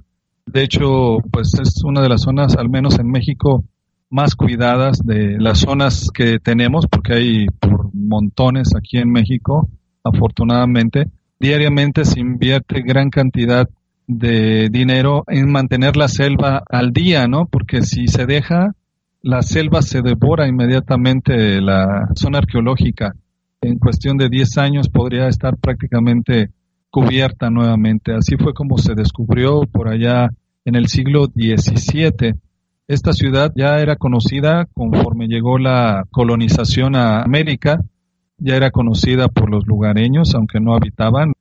De 0.46 0.64
hecho, 0.64 1.18
pues 1.32 1.54
es 1.62 1.84
una 1.84 2.02
de 2.02 2.10
las 2.10 2.22
zonas, 2.22 2.56
al 2.56 2.70
menos 2.70 3.00
en 3.00 3.10
México, 3.10 3.66
más 4.10 4.36
cuidadas 4.36 5.00
de 5.00 5.38
las 5.40 5.60
zonas 5.60 6.10
que 6.14 6.40
tenemos, 6.40 6.88
porque 6.88 7.14
hay 7.14 7.46
por 7.48 7.94
montones 7.94 8.76
aquí 8.76 8.98
en 8.98 9.12
México, 9.12 9.70
afortunadamente. 10.04 11.08
Diariamente 11.40 12.06
se 12.06 12.20
invierte 12.20 12.82
gran 12.82 13.10
cantidad 13.10 13.68
de 14.08 14.70
dinero 14.70 15.24
en 15.28 15.50
mantener 15.50 15.96
la 15.96 16.08
selva 16.08 16.64
al 16.70 16.92
día, 16.92 17.28
¿no? 17.28 17.46
Porque 17.46 17.82
si 17.82 18.08
se 18.08 18.26
deja, 18.26 18.76
la 19.22 19.42
selva 19.42 19.82
se 19.82 20.02
devora 20.02 20.48
inmediatamente 20.48 21.62
la 21.62 22.10
zona 22.16 22.40
arqueológica. 22.40 23.14
En 23.62 23.78
cuestión 23.78 24.18
de 24.18 24.30
10 24.30 24.58
años 24.58 24.90
podría 24.90 25.28
estar 25.28 25.58
prácticamente 25.58 26.50
cubierta 26.90 27.50
nuevamente. 27.50 28.14
Así 28.14 28.36
fue 28.38 28.54
como 28.54 28.78
se 28.78 28.96
descubrió 28.96 29.62
por 29.72 29.88
allá 29.88 30.30
en 30.66 30.76
el 30.76 30.88
siglo 30.88 31.26
XVII 31.26 32.36
esta 32.92 33.14
ciudad 33.14 33.54
ya 33.56 33.80
era 33.80 33.96
conocida 33.96 34.68
conforme 34.74 35.28
llegó 35.28 35.58
la 35.58 36.04
colonización 36.12 36.98
a 36.98 37.22
América, 37.22 37.80
ya 38.38 38.58
era 38.58 38.70
conocida 38.70 39.30
por 39.30 39.50
los 39.50 39.66
lugareños, 39.66 40.36
aunque 40.36 40.60
no 40.60 40.76
habitaban. 40.76 41.32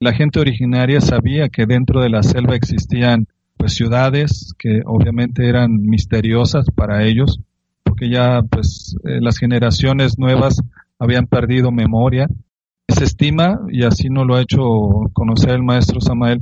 La 0.00 0.14
gente 0.14 0.40
originaria 0.40 1.00
sabía 1.00 1.48
que 1.48 1.64
dentro 1.64 2.00
de 2.00 2.10
la 2.10 2.24
selva 2.24 2.56
existían 2.56 3.28
pues 3.56 3.74
ciudades 3.74 4.54
que 4.58 4.82
obviamente 4.84 5.48
eran 5.48 5.82
misteriosas 5.82 6.66
para 6.74 7.04
ellos, 7.04 7.40
porque 7.82 8.10
ya 8.10 8.42
pues 8.42 8.96
eh, 9.04 9.20
las 9.20 9.38
generaciones 9.38 10.18
nuevas 10.18 10.60
habían 10.98 11.26
perdido 11.26 11.72
memoria. 11.72 12.26
Se 12.88 13.04
estima, 13.04 13.60
y 13.70 13.84
así 13.84 14.08
no 14.08 14.24
lo 14.24 14.36
ha 14.36 14.42
hecho 14.42 14.62
conocer 15.12 15.50
el 15.50 15.62
maestro 15.62 16.00
Samael, 16.00 16.40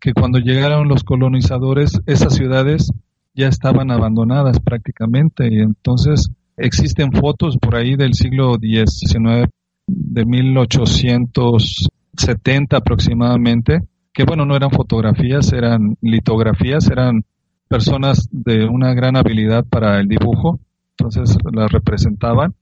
que 0.00 0.12
cuando 0.12 0.38
llegaron 0.38 0.88
los 0.88 1.04
colonizadores, 1.04 2.00
esas 2.06 2.34
ciudades 2.34 2.90
ya 3.34 3.48
estaban 3.48 3.90
abandonadas 3.90 4.60
prácticamente 4.60 5.52
y 5.52 5.60
entonces 5.60 6.30
existen 6.56 7.12
fotos 7.12 7.58
por 7.58 7.76
ahí 7.76 7.96
del 7.96 8.14
siglo 8.14 8.56
XIX, 8.60 9.50
de 9.86 10.24
1870 10.24 12.76
aproximadamente, 12.76 13.80
que 14.16 14.24
bueno, 14.24 14.46
no 14.46 14.56
eran 14.56 14.70
fotografías, 14.70 15.52
eran 15.52 15.98
litografías, 16.00 16.90
eran 16.90 17.22
personas 17.68 18.26
de 18.32 18.64
una 18.64 18.94
gran 18.94 19.14
habilidad 19.14 19.66
para 19.68 20.00
el 20.00 20.08
dibujo, 20.08 20.58
entonces 20.96 21.36
las 21.52 21.70
representaban. 21.70 22.54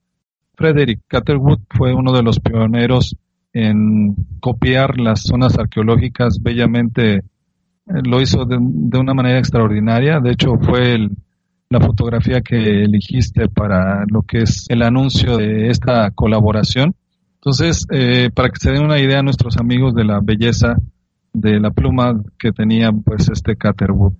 Frederick 0.57 1.03
Catherwood 1.07 1.61
fue 1.71 1.95
uno 1.95 2.11
de 2.11 2.25
los 2.25 2.40
pioneros 2.40 3.14
en 3.53 4.17
copiar 4.40 4.99
las 4.99 5.23
zonas 5.23 5.57
arqueológicas 5.57 6.38
bellamente 6.43 7.23
lo 7.87 8.21
hizo 8.21 8.47
de, 8.47 8.57
una 8.99 9.14
manera 9.14 9.38
extraordinaria. 9.38 10.19
De 10.19 10.33
hecho, 10.33 10.57
fue 10.61 11.09
la 11.71 11.81
fotografía 11.81 12.40
que 12.40 12.83
elegiste 12.83 13.49
para 13.49 14.03
lo 14.11 14.23
que 14.23 14.38
es 14.38 14.67
el 14.71 14.83
anuncio 14.83 15.37
de 15.37 15.69
esta 15.69 16.11
colaboración. 16.11 16.97
Entonces, 17.37 17.87
eh, 17.93 18.31
para 18.35 18.49
que 18.49 18.59
se 18.59 18.73
den 18.73 18.83
una 18.83 18.99
idea 18.99 19.23
nuestros 19.23 19.57
amigos 19.57 19.95
de 19.95 20.05
la 20.05 20.19
belleza 20.21 20.75
de 21.35 21.61
la 21.61 21.70
pluma 21.70 22.23
que 22.38 22.53
tenía 22.53 22.90
pues 22.92 23.29
este 23.29 23.57
Catherwood. 23.57 24.14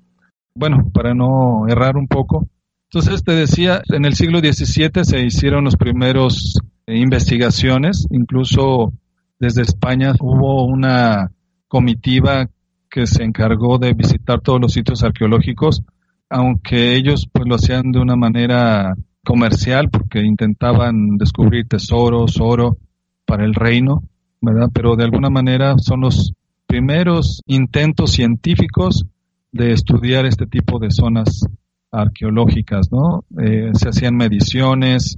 Bueno, 0.55 0.91
para 0.93 1.15
no 1.15 1.67
errar 1.69 1.97
un 1.97 2.07
poco. 2.07 2.49
Entonces 2.91 3.25
te 3.25 3.33
decía, 3.33 3.83
en 3.89 4.05
el 4.05 4.15
siglo 4.15 4.41
XVII 4.41 5.05
se 5.05 5.25
hicieron 5.25 5.65
los 5.65 5.77
primeros 5.77 6.59
eh, 6.87 6.99
investigaciones, 6.99 8.07
incluso 8.11 8.93
desde 9.41 9.63
España 9.63 10.13
hubo 10.21 10.65
una 10.65 11.31
comitiva 11.67 12.49
que 12.91 13.07
se 13.07 13.25
encargó 13.25 13.79
de 13.79 13.95
visitar 13.95 14.41
todos 14.41 14.61
los 14.61 14.73
sitios 14.73 15.03
arqueológicos, 15.03 15.83
aunque 16.31 16.95
ellos 16.95 17.29
pues 17.33 17.47
lo 17.49 17.57
hacían 17.57 17.91
de 17.91 17.99
una 17.99 18.17
manera 18.17 18.95
comercial 19.25 19.89
porque 19.91 20.21
intentaban 20.23 21.17
descubrir 21.17 21.67
tesoros, 21.67 22.41
oro 22.41 22.77
para 23.25 23.45
el 23.45 23.55
reino, 23.55 24.05
¿verdad? 24.41 24.69
Pero 24.73 24.95
de 24.95 25.05
alguna 25.05 25.31
manera 25.31 25.75
son 25.79 26.03
los 26.03 26.35
primeros 26.75 27.41
intentos 27.47 28.11
científicos 28.11 29.07
de 29.53 29.71
estudiar 29.71 30.27
este 30.27 30.45
tipo 30.49 30.81
de 30.81 30.91
zonas 30.91 31.47
arqueológicas, 31.93 32.91
¿no? 32.91 33.25
Eh, 33.41 33.71
se 33.75 33.91
hacían 33.91 34.17
mediciones, 34.17 35.17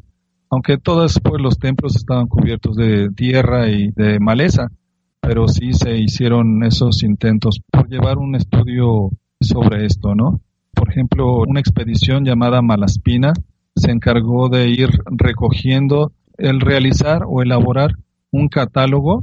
aunque 0.51 0.77
todos 0.77 1.19
pues, 1.25 1.41
los 1.41 1.59
templos 1.59 1.97
estaban 1.97 2.27
cubiertos 2.27 2.77
de 2.77 3.09
tierra 3.17 3.71
y 3.71 3.91
de 3.93 4.21
maleza, 4.21 4.69
pero 5.19 5.49
sí 5.49 5.73
se 5.73 5.97
hicieron 5.97 6.63
esos 6.63 7.03
intentos 7.03 7.63
por 7.73 7.89
llevar 7.89 8.19
un 8.19 8.35
estudio 8.35 9.09
sobre 9.41 9.87
esto, 9.87 10.15
¿no? 10.15 10.43
Por 10.75 10.91
ejemplo, 10.91 11.41
una 11.49 11.61
expedición 11.61 12.27
llamada 12.27 12.61
Malaspina 12.61 13.33
se 13.75 13.93
encargó 13.93 14.51
de 14.51 14.69
ir 14.69 14.91
recogiendo 15.07 16.13
el 16.37 16.61
realizar 16.61 17.23
o 17.27 17.41
elaborar 17.41 17.93
un 18.31 18.49
catálogo 18.49 19.23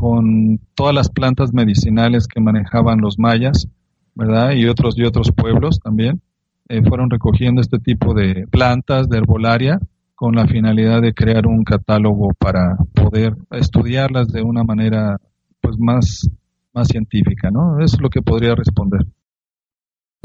con 0.00 0.58
todas 0.74 0.94
las 0.94 1.10
plantas 1.10 1.52
medicinales 1.52 2.26
que 2.26 2.40
manejaban 2.40 3.00
los 3.00 3.18
mayas, 3.18 3.68
¿verdad? 4.14 4.52
Y 4.52 4.66
otros 4.66 4.96
y 4.96 5.04
otros 5.04 5.30
pueblos 5.36 5.78
también. 5.78 6.22
Eh, 6.70 6.80
fueron 6.88 7.10
recogiendo 7.10 7.60
este 7.60 7.78
tipo 7.78 8.14
de 8.14 8.46
plantas 8.50 9.08
de 9.08 9.18
herbolaria 9.18 9.78
con 10.14 10.34
la 10.36 10.46
finalidad 10.46 11.02
de 11.02 11.12
crear 11.12 11.46
un 11.46 11.64
catálogo 11.64 12.30
para 12.38 12.76
poder 12.94 13.36
estudiarlas 13.50 14.28
de 14.28 14.42
una 14.42 14.64
manera 14.64 15.18
pues 15.60 15.76
más, 15.78 16.30
más 16.72 16.88
científica, 16.88 17.50
¿no? 17.50 17.84
Es 17.84 18.00
lo 18.00 18.08
que 18.08 18.22
podría 18.22 18.54
responder. 18.54 19.02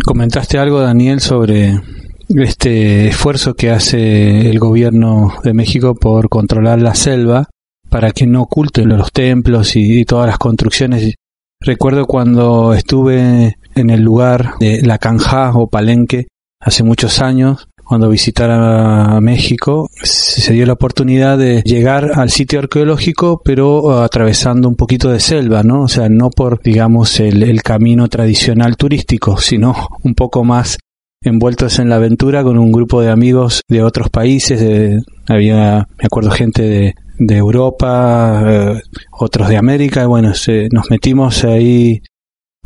Comentaste 0.06 0.58
algo, 0.58 0.80
Daniel, 0.80 1.20
sobre 1.20 1.82
este 2.30 3.08
esfuerzo 3.08 3.56
que 3.56 3.72
hace 3.72 4.50
el 4.50 4.60
gobierno 4.60 5.34
de 5.44 5.54
México 5.54 5.96
por 5.96 6.30
controlar 6.30 6.82
la 6.82 6.96
selva 6.96 7.50
para 7.96 8.12
que 8.12 8.28
no 8.28 8.42
oculten 8.42 8.90
los 8.90 9.14
templos 9.14 9.78
y, 9.78 10.04
todas 10.04 10.28
las 10.28 10.38
construcciones. 10.38 11.14
Recuerdo 11.62 12.06
cuando 12.06 12.74
estuve 12.74 13.56
en 13.74 13.90
el 13.90 14.02
lugar 14.02 14.56
de 14.60 14.82
La 14.82 14.98
Canja 14.98 15.54
o 15.54 15.70
Palenque 15.70 16.28
hace 16.60 16.84
muchos 16.84 17.22
años, 17.22 17.70
cuando 17.86 18.10
visitara 18.10 19.18
México, 19.22 19.88
se 20.04 20.52
dio 20.52 20.66
la 20.66 20.74
oportunidad 20.74 21.38
de 21.38 21.62
llegar 21.62 22.12
al 22.16 22.32
sitio 22.32 22.60
arqueológico, 22.60 23.42
pero 23.46 24.04
atravesando 24.04 24.68
un 24.68 24.76
poquito 24.76 25.10
de 25.10 25.22
selva, 25.22 25.64
¿no? 25.64 25.84
O 25.84 25.88
sea, 25.88 26.10
no 26.10 26.30
por, 26.32 26.62
digamos, 26.62 27.22
el, 27.22 27.62
camino 27.64 28.10
tradicional 28.10 28.76
turístico, 28.76 29.38
sino 29.38 29.74
un 30.04 30.16
poco 30.16 30.44
más 30.44 30.80
envueltos 31.22 31.80
en 31.80 31.88
la 31.88 31.96
aventura 31.96 32.44
con 32.44 32.60
un 32.60 32.74
grupo 32.74 33.02
de 33.02 33.10
amigos 33.10 33.62
de 33.70 33.84
otros 33.84 34.10
países, 34.10 35.02
había, 35.30 35.88
me 35.98 36.06
acuerdo, 36.06 36.32
gente 36.32 36.62
de, 36.62 36.96
de 37.18 37.38
Europa, 37.38 38.44
eh, 38.46 38.82
otros 39.12 39.50
de 39.50 39.58
América, 39.58 40.06
bueno, 40.08 40.34
nos 40.72 40.92
metimos 40.92 41.44
ahí 41.44 42.02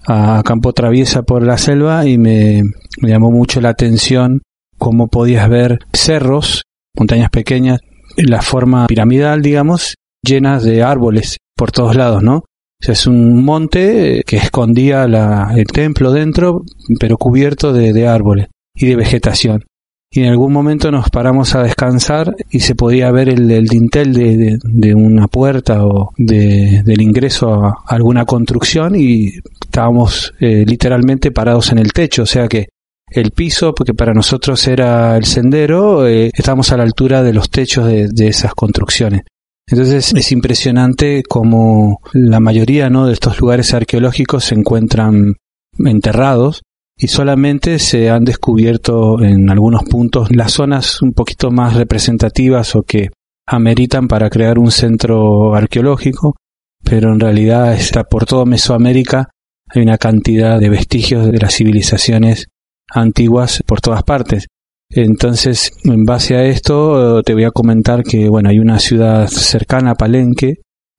a 0.08 0.42
campo 0.44 0.74
traviesa 0.74 1.24
por 1.24 1.44
la 1.44 1.58
selva 1.58 2.06
y 2.06 2.18
me, 2.18 2.64
llamó 3.02 3.32
mucho 3.32 3.62
la 3.62 3.70
atención 3.70 4.42
cómo 4.78 5.08
podías 5.08 5.50
ver 5.50 5.80
cerros, 5.94 6.64
montañas 6.98 7.30
pequeñas, 7.30 7.80
en 8.18 8.30
la 8.30 8.42
forma 8.42 8.88
piramidal, 8.88 9.42
digamos, 9.42 9.96
llenas 10.24 10.64
de 10.64 10.84
árboles 10.84 11.38
por 11.56 11.72
todos 11.72 11.96
lados, 11.96 12.24
¿no? 12.24 12.44
Es 12.82 13.08
un 13.08 13.44
monte 13.44 14.24
que 14.26 14.38
escondía 14.38 15.04
el 15.04 15.66
templo 15.68 16.12
dentro, 16.12 16.64
pero 16.98 17.18
cubierto 17.18 17.74
de, 17.74 18.08
árboles 18.08 18.48
y 18.74 18.88
de 18.88 18.96
vegetación. 18.96 19.66
Y 20.12 20.22
en 20.22 20.30
algún 20.30 20.52
momento 20.52 20.90
nos 20.90 21.10
paramos 21.10 21.54
a 21.54 21.62
descansar 21.62 22.36
y 22.50 22.62
se 22.62 22.74
podía 22.74 23.12
ver 23.12 23.30
el, 23.30 23.68
dintel 23.68 24.14
de, 24.14 24.96
una 24.96 25.28
puerta 25.28 25.86
o 25.86 26.12
del 26.18 27.02
ingreso 27.02 27.54
a 27.64 27.84
alguna 27.86 28.26
construcción 28.26 28.96
y 28.96 29.28
estábamos 29.62 30.34
eh, 30.40 30.66
literalmente 30.66 31.32
parados 31.32 31.72
en 31.72 31.78
el 31.78 31.94
techo, 31.94 32.24
o 32.24 32.26
sea 32.26 32.48
que 32.48 32.70
el 33.12 33.32
piso, 33.32 33.74
porque 33.74 33.94
para 33.94 34.14
nosotros 34.14 34.68
era 34.68 35.16
el 35.16 35.26
sendero, 35.26 36.08
eh, 36.08 36.32
estábamos 36.34 36.72
a 36.72 36.78
la 36.78 36.84
altura 36.84 37.22
de 37.22 37.34
los 37.34 37.50
techos 37.50 37.86
de, 37.88 38.28
esas 38.28 38.54
construcciones. 38.56 39.24
Entonces 39.68 40.14
es 40.16 40.32
impresionante 40.32 41.22
como 41.22 42.02
la 42.14 42.40
mayoría 42.40 42.90
¿no? 42.90 43.06
de 43.06 43.14
estos 43.14 43.40
lugares 43.40 43.76
arqueológicos 43.76 44.46
se 44.46 44.56
encuentran 44.56 45.36
enterrados 45.78 46.64
y 47.02 47.08
solamente 47.08 47.80
se 47.80 48.10
han 48.10 48.26
descubierto 48.26 49.24
en 49.24 49.50
algunos 49.50 49.84
puntos 49.84 50.36
las 50.36 50.52
zonas 50.52 51.02
un 51.02 51.14
poquito 51.14 51.50
más 51.50 51.76
representativas 51.76 52.76
o 52.76 52.84
que 52.84 53.08
ameritan 53.48 54.10
para 54.10 54.30
crear 54.30 54.60
un 54.60 54.70
centro 54.70 55.56
arqueológico, 55.56 56.36
pero 56.84 57.14
en 57.14 57.22
realidad 57.22 57.74
está 57.74 58.04
por 58.04 58.26
todo 58.26 58.46
Mesoamérica. 58.46 59.30
Hay 59.70 59.82
una 59.82 59.98
cantidad 59.98 60.60
de 60.60 60.70
vestigios 60.70 61.32
de 61.32 61.38
las 61.38 61.56
civilizaciones 61.56 62.48
antiguas 62.94 63.64
por 63.66 63.80
todas 63.80 64.04
partes. 64.04 64.48
Entonces, 64.90 65.72
en 65.86 66.04
base 66.04 66.36
a 66.36 66.44
esto, 66.44 67.24
te 67.24 67.34
voy 67.34 67.46
a 67.46 67.52
comentar 67.52 68.04
que, 68.04 68.28
bueno, 68.28 68.50
hay 68.50 68.60
una 68.60 68.80
ciudad 68.80 69.28
cercana 69.28 69.92
a 69.92 69.96
Palenque, 69.96 70.56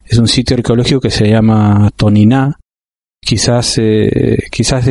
es 0.07 0.17
un 0.17 0.29
sitio 0.29 0.57
arqueológico 0.57 1.01
que 1.01 1.11
se 1.11 1.29
llama 1.29 1.91
Toniná, 1.95 2.57
quizás, 3.21 3.79
eh, 3.79 4.39
quizás 4.51 4.87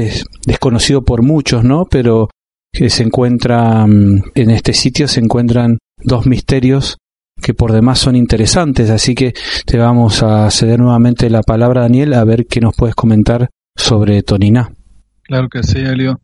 desconocido 0.46 1.04
por 1.04 1.24
muchos, 1.24 1.64
¿no? 1.64 1.86
Pero 1.86 2.30
que 2.72 2.90
se 2.90 3.04
encuentra, 3.04 3.86
mm, 3.86 4.24
en 4.36 4.50
este 4.52 4.74
sitio 4.74 5.08
se 5.08 5.20
encuentran 5.20 5.80
dos 5.98 6.26
misterios 6.28 6.98
que 7.42 7.54
por 7.54 7.72
demás 7.72 8.00
son 8.00 8.16
interesantes, 8.16 8.90
así 8.90 9.16
que 9.16 9.34
te 9.66 9.78
vamos 9.78 10.24
a 10.24 10.50
ceder 10.52 10.80
nuevamente 10.80 11.30
la 11.30 11.42
palabra, 11.42 11.82
Daniel, 11.82 12.14
a 12.14 12.24
ver 12.26 12.46
qué 12.46 12.60
nos 12.60 12.76
puedes 12.76 12.96
comentar 12.96 13.50
sobre 13.76 14.22
Toniná. 14.24 14.72
Claro 15.24 15.48
que 15.48 15.64
sí, 15.64 15.80
Elio. 15.80 16.20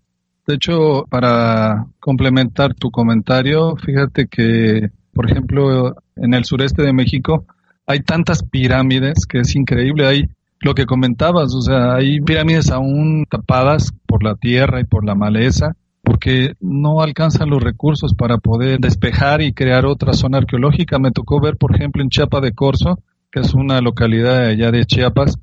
De 0.46 0.56
hecho, 0.56 1.06
para 1.10 1.88
complementar 2.00 2.76
tu 2.76 2.91
comentario, 2.91 3.76
fíjate 3.78 4.28
que, 4.28 4.89
por 5.13 5.30
ejemplo, 5.30 5.96
en 6.15 6.34
el 6.34 6.46
sureste 6.46 6.84
de 6.84 6.94
México 6.94 7.46
hay 7.88 8.02
tantas 8.02 8.44
pirámides 8.44 9.26
que 9.26 9.39
es 9.39 9.56
increíble. 9.56 10.06
Hay 10.06 10.26
lo 10.60 10.74
que 10.74 10.86
comentabas, 10.86 11.54
o 11.54 11.62
sea, 11.62 11.96
hay 11.96 12.20
pirámides 12.22 12.72
aún 12.72 13.26
tapadas 13.30 13.94
por 14.06 14.24
la 14.24 14.36
tierra 14.36 14.80
y 14.82 14.86
por 14.86 15.06
la 15.06 15.15
maleza, 15.15 15.76
porque 16.04 16.54
no 16.60 17.02
alcanzan 17.02 17.50
los 17.50 17.62
recursos 17.62 18.13
para 18.13 18.38
poder 18.38 18.80
despejar 18.80 19.41
y 19.41 19.54
crear 19.54 19.86
otra 19.86 20.13
zona 20.13 20.38
arqueológica. 20.38 21.00
Me 21.00 21.12
tocó 21.12 21.41
ver, 21.41 21.58
por 21.58 21.76
ejemplo, 21.76 22.02
en 22.02 22.10
Chiapa 22.10 22.41
de 22.41 22.54
Corzo, 22.54 23.00
que 23.32 23.41
es 23.41 23.54
una 23.54 23.82
localidad 23.82 24.46
allá 24.46 24.72
de 24.72 24.86
Chiapas, 24.86 25.38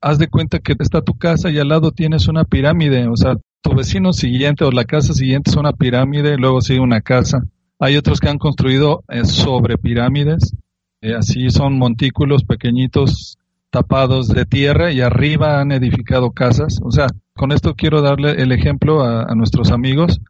haz 0.00 0.18
de 0.18 0.28
cuenta 0.28 0.58
que 0.58 0.74
está 0.78 1.02
tu 1.02 1.18
casa 1.18 1.50
y 1.50 1.58
al 1.58 1.68
lado 1.68 1.90
tienes 1.90 2.28
una 2.28 2.44
pirámide, 2.44 3.08
o 3.08 3.16
sea, 3.16 3.36
tu 3.62 3.74
vecino 3.74 4.12
siguiente 4.12 4.64
o 4.64 4.70
la 4.70 4.84
casa 4.84 5.14
siguiente 5.14 5.50
es 5.50 5.56
una 5.56 5.72
pirámide, 5.72 6.36
luego 6.36 6.60
sigue 6.60 6.80
una 6.80 7.00
casa. 7.00 7.42
Hay 7.78 7.96
otros 7.96 8.20
que 8.20 8.28
han 8.28 8.38
construido 8.38 9.02
eh, 9.08 9.24
sobre 9.24 9.78
pirámides, 9.78 10.54
eh, 11.00 11.14
así 11.14 11.50
son 11.50 11.78
montículos 11.78 12.44
pequeñitos 12.44 13.38
tapados 13.74 14.28
de 14.28 14.44
tierra 14.44 14.92
y 14.92 15.00
arriba 15.00 15.60
han 15.60 15.72
edificado 15.72 16.30
casas. 16.30 16.78
O 16.80 16.92
sea, 16.92 17.08
con 17.34 17.50
esto 17.50 17.74
quiero 17.74 18.02
darle 18.02 18.40
el 18.40 18.52
ejemplo 18.52 19.02
a, 19.02 19.34
nuestros 19.34 19.72
amigos 19.72 20.20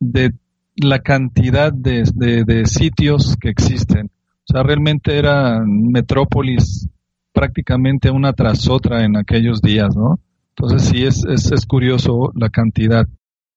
de 0.00 0.32
la 0.76 1.00
cantidad 1.00 1.70
de, 1.70 2.04
de, 2.14 2.64
sitios 2.64 3.36
que 3.38 3.50
existen. 3.50 4.06
O 4.06 4.52
sea, 4.52 4.62
realmente 4.62 5.18
eran 5.18 5.66
metrópolis 5.92 6.88
prácticamente 7.34 8.10
una 8.10 8.32
tras 8.32 8.70
otra 8.70 9.04
en 9.04 9.18
aquellos 9.18 9.60
días, 9.60 9.94
¿no? 9.94 10.18
Entonces 10.56 10.88
sí 10.88 11.04
es, 11.04 11.26
es, 11.26 11.52
es 11.52 11.66
curioso 11.66 12.32
la 12.34 12.48
cantidad. 12.48 13.06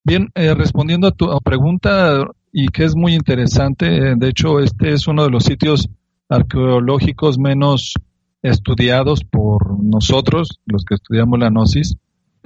Bien, 0.04 0.28
eh, 0.36 0.54
respondiendo 0.56 1.08
a 1.08 1.12
tu 1.12 1.30
pregunta, 1.40 2.26
y 2.52 2.68
que 2.68 2.84
es 2.84 2.98
muy 2.98 3.14
interesante, 3.14 3.86
eh, 3.86 4.16
de 4.18 4.28
hecho 4.28 4.60
este 4.60 4.92
es 4.92 5.08
uno 5.08 5.24
de 5.24 5.30
los 5.30 5.46
sitios 5.46 5.88
arqueológicos 6.28 7.40
menos 7.40 7.94
estudiados 8.42 9.24
por 9.24 9.84
nosotros, 9.84 10.60
los 10.66 10.84
que 10.86 10.96
estudiamos 10.96 11.40
la 11.40 11.50
gnosis. 11.50 11.98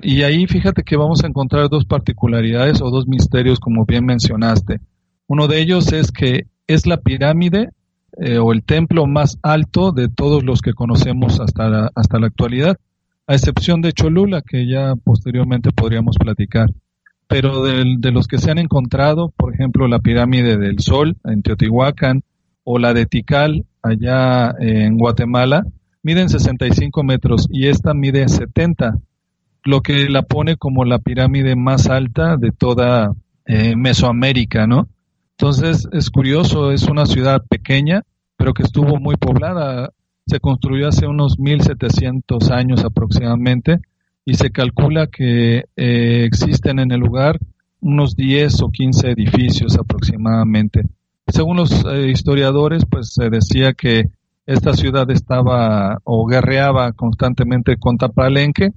Y 0.01 0.23
ahí 0.23 0.47
fíjate 0.47 0.83
que 0.83 0.97
vamos 0.97 1.23
a 1.23 1.27
encontrar 1.27 1.69
dos 1.69 1.85
particularidades 1.85 2.81
o 2.81 2.89
dos 2.89 3.07
misterios, 3.07 3.59
como 3.59 3.85
bien 3.85 4.05
mencionaste. 4.05 4.79
Uno 5.27 5.47
de 5.47 5.61
ellos 5.61 5.91
es 5.93 6.11
que 6.11 6.47
es 6.67 6.85
la 6.87 6.97
pirámide 6.97 7.69
eh, 8.17 8.39
o 8.39 8.51
el 8.51 8.63
templo 8.63 9.05
más 9.05 9.37
alto 9.43 9.91
de 9.91 10.09
todos 10.09 10.43
los 10.43 10.61
que 10.61 10.73
conocemos 10.73 11.39
hasta 11.39 11.69
la, 11.69 11.91
hasta 11.95 12.19
la 12.19 12.27
actualidad, 12.27 12.77
a 13.27 13.35
excepción 13.35 13.81
de 13.81 13.93
Cholula, 13.93 14.41
que 14.41 14.67
ya 14.67 14.95
posteriormente 14.95 15.71
podríamos 15.71 16.17
platicar. 16.17 16.69
Pero 17.27 17.63
de, 17.63 17.95
de 17.99 18.11
los 18.11 18.27
que 18.27 18.39
se 18.39 18.51
han 18.51 18.57
encontrado, 18.57 19.31
por 19.37 19.53
ejemplo, 19.53 19.87
la 19.87 19.99
pirámide 19.99 20.57
del 20.57 20.79
Sol 20.79 21.15
en 21.23 21.43
Teotihuacán 21.43 22.23
o 22.63 22.77
la 22.77 22.93
de 22.93 23.05
Tikal 23.05 23.65
allá 23.81 24.53
en 24.59 24.97
Guatemala, 24.97 25.65
miden 26.03 26.29
65 26.29 27.03
metros 27.03 27.47
y 27.49 27.67
esta 27.67 27.93
mide 27.93 28.27
70, 28.27 28.95
lo 29.63 29.81
que 29.81 30.09
la 30.09 30.23
pone 30.23 30.57
como 30.57 30.85
la 30.85 30.99
pirámide 30.99 31.55
más 31.55 31.87
alta 31.87 32.37
de 32.37 32.51
toda 32.51 33.13
eh, 33.45 33.75
Mesoamérica, 33.75 34.67
¿no? 34.67 34.87
Entonces 35.37 35.87
es 35.91 36.09
curioso, 36.09 36.71
es 36.71 36.83
una 36.83 37.05
ciudad 37.05 37.43
pequeña, 37.49 38.03
pero 38.37 38.53
que 38.53 38.63
estuvo 38.63 38.99
muy 38.99 39.15
poblada. 39.15 39.89
Se 40.25 40.39
construyó 40.39 40.87
hace 40.87 41.07
unos 41.07 41.39
1700 41.39 42.51
años 42.51 42.83
aproximadamente 42.83 43.79
y 44.23 44.35
se 44.35 44.51
calcula 44.51 45.07
que 45.07 45.65
eh, 45.75 46.23
existen 46.25 46.79
en 46.79 46.91
el 46.91 46.99
lugar 46.99 47.39
unos 47.79 48.15
10 48.15 48.61
o 48.61 48.69
15 48.69 49.11
edificios 49.11 49.77
aproximadamente. 49.77 50.83
Según 51.27 51.57
los 51.57 51.85
eh, 51.85 52.09
historiadores, 52.09 52.85
pues 52.89 53.13
se 53.13 53.29
decía 53.29 53.73
que 53.73 54.05
esta 54.51 54.73
ciudad 54.73 55.09
estaba 55.09 55.99
o 56.03 56.25
guerreaba 56.27 56.91
constantemente 56.91 57.77
contra 57.77 58.09
Palenque, 58.09 58.71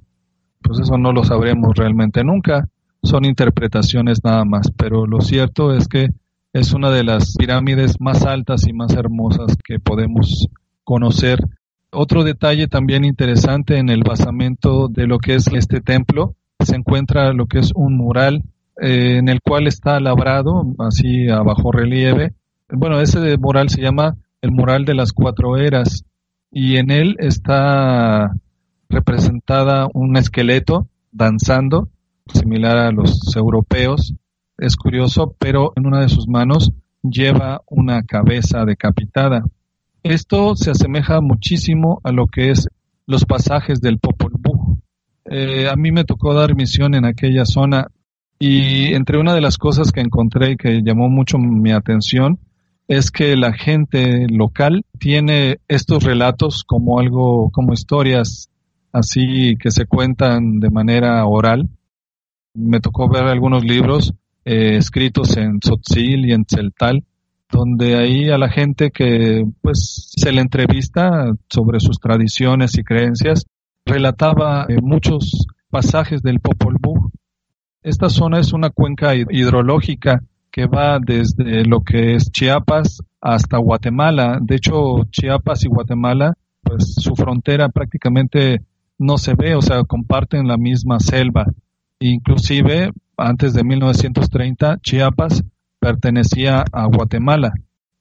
pues 0.61 0.79
eso 0.79 0.97
no 0.97 1.11
lo 1.11 1.23
sabremos 1.23 1.75
realmente 1.75 2.23
nunca, 2.23 2.67
son 3.03 3.25
interpretaciones 3.25 4.23
nada 4.23 4.45
más, 4.45 4.71
pero 4.71 5.05
lo 5.05 5.21
cierto 5.21 5.73
es 5.73 5.87
que 5.87 6.09
es 6.53 6.73
una 6.73 6.89
de 6.89 7.03
las 7.03 7.35
pirámides 7.35 7.99
más 7.99 8.25
altas 8.25 8.65
y 8.67 8.73
más 8.73 8.93
hermosas 8.93 9.57
que 9.63 9.79
podemos 9.79 10.47
conocer. 10.83 11.39
Otro 11.91 12.23
detalle 12.23 12.67
también 12.67 13.03
interesante 13.03 13.77
en 13.77 13.89
el 13.89 14.03
basamento 14.03 14.87
de 14.87 15.07
lo 15.07 15.19
que 15.19 15.35
es 15.35 15.47
este 15.47 15.81
templo, 15.81 16.35
se 16.59 16.75
encuentra 16.75 17.33
lo 17.33 17.47
que 17.47 17.59
es 17.59 17.71
un 17.75 17.97
mural 17.97 18.43
eh, 18.81 19.17
en 19.17 19.29
el 19.29 19.41
cual 19.41 19.67
está 19.67 19.99
labrado 19.99 20.63
así 20.79 21.29
a 21.29 21.41
bajo 21.41 21.71
relieve. 21.71 22.33
Bueno, 22.69 22.99
ese 23.01 23.37
mural 23.37 23.69
se 23.69 23.81
llama 23.81 24.15
el 24.45 24.51
mural 24.51 24.85
de 24.85 24.93
las 24.93 25.11
cuatro 25.11 25.57
eras 25.57 26.05
y 26.51 26.77
en 26.77 26.91
él 26.91 27.15
está 27.17 28.31
representada 28.87 29.87
un 29.91 30.17
esqueleto 30.17 30.87
danzando, 31.11 31.89
similar 32.31 32.77
a 32.77 32.91
los 32.91 33.35
europeos. 33.35 34.13
Es 34.59 34.75
curioso, 34.75 35.35
pero 35.39 35.73
en 35.75 35.87
una 35.87 36.01
de 36.01 36.09
sus 36.09 36.27
manos 36.27 36.71
lleva 37.01 37.61
una 37.67 38.03
cabeza 38.03 38.65
decapitada. 38.65 39.43
Esto 40.03 40.55
se 40.55 40.69
asemeja 40.69 41.21
muchísimo 41.21 41.99
a 42.03 42.11
lo 42.11 42.27
que 42.27 42.51
es 42.51 42.67
los 43.07 43.25
pasajes 43.25 43.81
del 43.81 43.97
Popol 43.97 44.33
Vuh. 44.37 44.77
Eh, 45.25 45.67
a 45.67 45.75
mí 45.75 45.91
me 45.91 46.03
tocó 46.03 46.35
dar 46.35 46.55
misión 46.55 46.93
en 46.93 47.05
aquella 47.05 47.45
zona 47.45 47.87
y 48.37 48.93
entre 48.93 49.17
una 49.17 49.33
de 49.33 49.41
las 49.41 49.57
cosas 49.57 49.91
que 49.91 50.01
encontré 50.01 50.55
que 50.55 50.83
llamó 50.83 51.09
mucho 51.09 51.39
mi 51.39 51.71
atención 51.71 52.37
es 52.87 53.11
que 53.11 53.35
la 53.35 53.53
gente 53.53 54.27
local 54.29 54.85
tiene 54.99 55.57
estos 55.67 56.03
relatos 56.03 56.63
como 56.63 56.99
algo, 56.99 57.49
como 57.51 57.73
historias 57.73 58.49
así 58.91 59.55
que 59.59 59.71
se 59.71 59.85
cuentan 59.85 60.59
de 60.59 60.69
manera 60.69 61.25
oral. 61.25 61.67
Me 62.53 62.79
tocó 62.79 63.09
ver 63.09 63.23
algunos 63.23 63.65
libros 63.65 64.13
eh, 64.45 64.77
escritos 64.77 65.35
en 65.37 65.59
Tzotzil 65.59 66.25
y 66.25 66.31
en 66.31 66.45
Tzeltal, 66.45 67.03
donde 67.51 67.95
ahí 67.95 68.29
a 68.29 68.37
la 68.37 68.49
gente 68.49 68.91
que 68.91 69.43
pues 69.61 70.11
se 70.15 70.31
le 70.31 70.41
entrevista 70.41 71.33
sobre 71.49 71.79
sus 71.79 71.99
tradiciones 71.99 72.77
y 72.77 72.83
creencias, 72.83 73.45
relataba 73.85 74.65
eh, 74.69 74.77
muchos 74.81 75.45
pasajes 75.69 76.21
del 76.21 76.39
Popol 76.39 76.77
Vuh. 76.79 77.09
Esta 77.81 78.09
zona 78.09 78.39
es 78.39 78.53
una 78.53 78.69
cuenca 78.69 79.13
hidrológica 79.15 80.21
que 80.55 80.67
va 80.67 80.99
desde 81.05 81.65
lo 81.65 81.81
que 81.81 82.15
es 82.15 82.31
Chiapas 82.31 83.03
hasta 83.19 83.57
Guatemala. 83.57 84.39
De 84.41 84.55
hecho, 84.55 85.03
Chiapas 85.11 85.65
y 85.65 85.67
Guatemala, 85.67 86.33
pues 86.63 86.93
su 86.95 87.13
frontera 87.13 87.67
prácticamente 87.67 88.61
no 88.97 89.17
se 89.17 89.33
ve, 89.35 89.53
o 89.55 89.61
sea, 89.61 89.83
comparten 89.83 90.47
la 90.47 90.55
misma 90.55 91.01
selva. 91.01 91.45
Inclusive, 91.99 92.93
antes 93.17 93.53
de 93.53 93.65
1930, 93.65 94.77
Chiapas 94.81 95.43
pertenecía 95.77 96.63
a 96.71 96.85
Guatemala. 96.85 97.51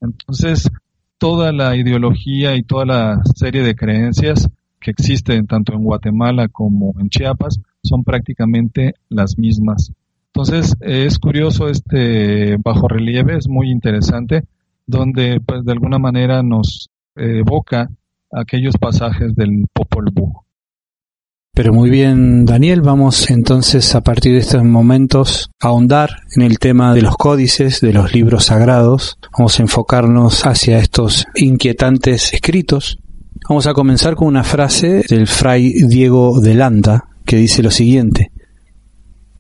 Entonces, 0.00 0.70
toda 1.18 1.50
la 1.50 1.74
ideología 1.74 2.54
y 2.54 2.62
toda 2.62 2.84
la 2.84 3.20
serie 3.34 3.64
de 3.64 3.74
creencias 3.74 4.48
que 4.78 4.92
existen 4.92 5.48
tanto 5.48 5.72
en 5.72 5.82
Guatemala 5.82 6.46
como 6.46 6.94
en 7.00 7.08
Chiapas 7.08 7.58
son 7.82 8.04
prácticamente 8.04 8.94
las 9.08 9.36
mismas. 9.38 9.90
Entonces, 10.35 10.75
es 10.81 11.20
curioso 11.20 11.68
este 11.68 12.57
bajo 12.57 12.88
relieve, 12.88 13.37
es 13.37 13.47
muy 13.49 13.70
interesante, 13.70 14.42
donde 14.85 15.40
pues, 15.40 15.64
de 15.64 15.70
alguna 15.70 16.01
manera 16.01 16.42
nos 16.42 16.90
evoca 17.14 17.88
aquellos 18.33 18.77
pasajes 18.77 19.37
del 19.37 19.66
Popol 19.73 20.11
Vuh. 20.12 20.33
Pero 21.55 21.73
muy 21.73 21.88
bien, 21.88 22.44
Daniel, 22.47 22.81
vamos 22.81 23.31
entonces 23.31 23.94
a 23.94 24.01
partir 24.01 24.33
de 24.33 24.38
estos 24.38 24.64
momentos 24.64 25.51
a 25.61 25.68
ahondar 25.68 26.16
en 26.35 26.42
el 26.42 26.59
tema 26.59 26.92
de 26.94 27.03
los 27.03 27.16
códices, 27.16 27.81
de 27.81 27.92
los 27.92 28.12
libros 28.12 28.47
sagrados. 28.47 29.20
Vamos 29.38 29.61
a 29.61 29.62
enfocarnos 29.62 30.44
hacia 30.47 30.79
estos 30.79 31.27
inquietantes 31.37 32.35
escritos. 32.35 32.99
Vamos 33.49 33.68
a 33.68 33.73
comenzar 33.73 34.16
con 34.16 34.27
una 34.27 34.42
frase 34.42 35.05
del 35.09 35.29
fray 35.29 35.75
Diego 35.87 36.40
de 36.40 36.55
Landa 36.55 37.05
que 37.25 37.37
dice 37.37 37.62
lo 37.62 37.70
siguiente. 37.70 38.33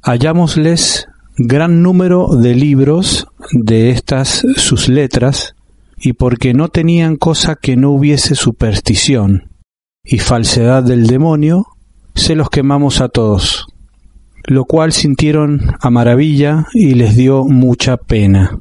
Hallámosles 0.06 1.08
gran 1.38 1.82
número 1.82 2.36
de 2.36 2.54
libros 2.54 3.26
de 3.52 3.88
estas 3.88 4.44
sus 4.56 4.90
letras, 4.90 5.54
y 5.96 6.12
porque 6.12 6.52
no 6.52 6.68
tenían 6.68 7.16
cosa 7.16 7.56
que 7.56 7.76
no 7.76 7.90
hubiese 7.90 8.34
superstición 8.34 9.48
y 10.04 10.18
falsedad 10.18 10.82
del 10.82 11.06
demonio, 11.06 11.64
se 12.14 12.34
los 12.34 12.50
quemamos 12.50 13.00
a 13.00 13.08
todos, 13.08 13.66
lo 14.44 14.66
cual 14.66 14.92
sintieron 14.92 15.74
a 15.80 15.88
maravilla 15.88 16.66
y 16.74 16.92
les 16.92 17.16
dio 17.16 17.44
mucha 17.44 17.96
pena. 17.96 18.58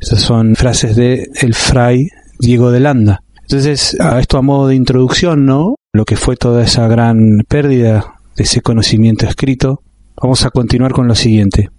Esas 0.00 0.20
son 0.20 0.56
frases 0.56 0.96
de 0.96 1.28
el 1.40 1.54
fray 1.54 2.08
Diego 2.40 2.72
de 2.72 2.80
Landa. 2.80 3.22
Entonces, 3.42 3.96
a 4.00 4.18
esto 4.18 4.36
a 4.36 4.42
modo 4.42 4.66
de 4.66 4.74
introducción, 4.74 5.46
¿no? 5.46 5.76
Lo 5.92 6.04
que 6.04 6.16
fue 6.16 6.34
toda 6.34 6.64
esa 6.64 6.88
gran 6.88 7.44
pérdida 7.48 8.14
de 8.34 8.42
ese 8.42 8.62
conocimiento 8.62 9.26
escrito, 9.26 9.82
vamos 10.20 10.44
a 10.44 10.50
continuar 10.50 10.92
con 10.92 11.08
lo 11.08 11.14
siguiente. 11.14 11.70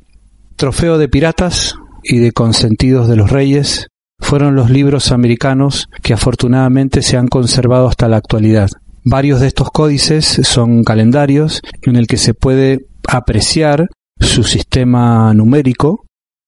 Trofeo 0.56 0.98
de 0.98 1.10
piratas 1.10 1.76
y 2.04 2.18
de 2.18 2.32
consentidos 2.32 3.08
de 3.08 3.16
los 3.16 3.32
reyes 3.32 3.88
fueron 4.20 4.56
los 4.56 4.70
libros 4.70 5.12
americanos 5.12 5.88
que 6.02 6.14
afortunadamente 6.14 7.02
se 7.02 7.18
han 7.18 7.28
conservado 7.28 7.88
hasta 7.88 8.08
la 8.08 8.18
actualidad. 8.18 8.70
Varios 9.04 9.42
de 9.42 9.48
estos 9.48 9.72
códices 9.72 10.26
son 10.44 10.84
calendarios 10.84 11.62
en 11.82 11.96
el 11.96 12.08
que 12.08 12.18
se 12.18 12.34
puede 12.34 12.86
apreciar 13.08 13.90
su 14.20 14.44
sistema 14.44 15.34
numérico. 15.34 16.06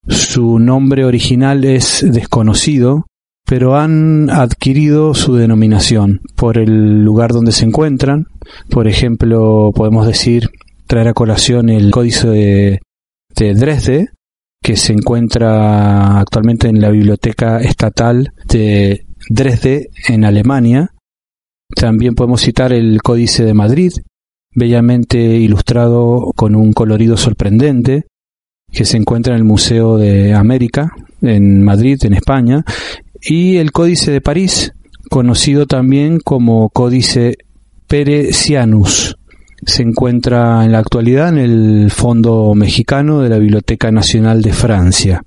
Su 0.07 0.59
nombre 0.59 1.05
original 1.05 1.63
es 1.63 2.05
desconocido, 2.07 3.07
pero 3.45 3.75
han 3.75 4.29
adquirido 4.29 5.13
su 5.15 5.35
denominación 5.35 6.21
por 6.35 6.57
el 6.57 7.03
lugar 7.03 7.31
donde 7.31 7.51
se 7.51 7.65
encuentran. 7.65 8.27
Por 8.69 8.87
ejemplo, 8.87 9.71
podemos 9.73 10.05
decir, 10.05 10.51
traer 10.87 11.07
a 11.07 11.13
colación 11.13 11.69
el 11.69 11.91
códice 11.91 12.27
de, 12.27 12.79
de 13.35 13.53
Dresde, 13.53 14.07
que 14.61 14.75
se 14.77 14.93
encuentra 14.93 16.19
actualmente 16.19 16.67
en 16.67 16.79
la 16.79 16.89
Biblioteca 16.89 17.59
Estatal 17.59 18.31
de 18.47 19.05
Dresde, 19.29 19.89
en 20.07 20.25
Alemania, 20.25 20.93
también 21.75 22.15
podemos 22.15 22.41
citar 22.41 22.71
el 22.71 23.01
Códice 23.01 23.45
de 23.45 23.53
Madrid, 23.53 23.91
bellamente 24.55 25.17
ilustrado 25.17 26.31
con 26.35 26.55
un 26.55 26.73
colorido 26.73 27.17
sorprendente, 27.17 28.05
que 28.71 28.85
se 28.85 28.97
encuentra 28.97 29.33
en 29.33 29.39
el 29.39 29.45
Museo 29.45 29.97
de 29.97 30.33
América, 30.33 30.91
en 31.21 31.63
Madrid, 31.63 31.97
en 32.03 32.13
España, 32.13 32.63
y 33.21 33.57
el 33.57 33.71
Códice 33.71 34.11
de 34.11 34.21
París, 34.21 34.73
conocido 35.09 35.65
también 35.65 36.19
como 36.19 36.69
Códice 36.69 37.37
Peresianus. 37.87 39.15
Se 39.65 39.81
encuentra 39.83 40.65
en 40.65 40.71
la 40.71 40.79
actualidad 40.79 41.29
en 41.29 41.37
el 41.37 41.91
Fondo 41.91 42.53
Mexicano 42.55 43.21
de 43.21 43.29
la 43.29 43.37
Biblioteca 43.37 43.91
Nacional 43.91 44.41
de 44.41 44.53
Francia. 44.53 45.21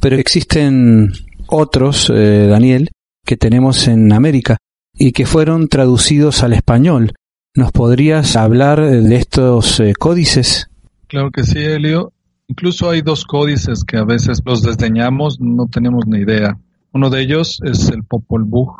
Pero 0.00 0.16
existen 0.16 1.12
otros, 1.46 2.10
eh, 2.14 2.46
Daniel, 2.48 2.90
que 3.24 3.36
tenemos 3.36 3.88
en 3.88 4.12
América 4.12 4.58
y 4.94 5.12
que 5.12 5.26
fueron 5.26 5.68
traducidos 5.68 6.42
al 6.42 6.52
español. 6.52 7.12
¿Nos 7.54 7.72
podrías 7.72 8.36
hablar 8.36 8.80
de 8.80 9.16
estos 9.16 9.80
eh, 9.80 9.92
códices? 9.98 10.68
Claro 11.06 11.30
que 11.30 11.44
sí, 11.44 11.58
Elio. 11.58 12.12
Incluso 12.48 12.90
hay 12.90 13.02
dos 13.02 13.24
códices 13.24 13.84
que 13.84 13.96
a 13.96 14.04
veces 14.04 14.42
los 14.44 14.62
desdeñamos, 14.62 15.40
no 15.40 15.66
tenemos 15.66 16.06
ni 16.06 16.20
idea. 16.20 16.58
Uno 16.92 17.10
de 17.10 17.22
ellos 17.22 17.60
es 17.64 17.88
el 17.88 18.04
Popol 18.04 18.44
Vuh, 18.44 18.72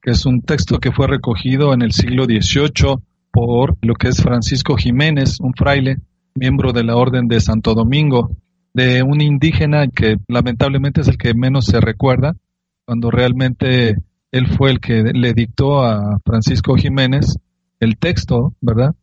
que 0.00 0.12
es 0.12 0.26
un 0.26 0.42
texto 0.42 0.78
que 0.78 0.92
fue 0.92 1.06
recogido 1.06 1.72
en 1.72 1.82
el 1.82 1.92
siglo 1.92 2.24
XVIII 2.24 2.96
por 3.32 3.76
lo 3.80 3.94
que 3.94 4.08
es 4.08 4.22
Francisco 4.22 4.76
Jiménez, 4.76 5.40
un 5.40 5.54
fraile, 5.54 5.96
miembro 6.34 6.72
de 6.72 6.84
la 6.84 6.96
Orden 6.96 7.26
de 7.28 7.40
Santo 7.40 7.74
Domingo, 7.74 8.30
de 8.74 9.02
un 9.02 9.20
indígena 9.20 9.88
que 9.88 10.16
lamentablemente 10.28 11.00
es 11.00 11.08
el 11.08 11.18
que 11.18 11.34
menos 11.34 11.64
se 11.66 11.80
recuerda, 11.80 12.36
cuando 12.84 13.10
realmente 13.10 13.96
él 14.30 14.46
fue 14.48 14.70
el 14.70 14.80
que 14.80 15.02
le 15.14 15.34
dictó 15.34 15.82
a 15.84 16.18
Francisco 16.24 16.74
Jiménez 16.76 17.36
el 17.80 17.96
texto, 17.96 18.54
¿verdad? 18.60 18.94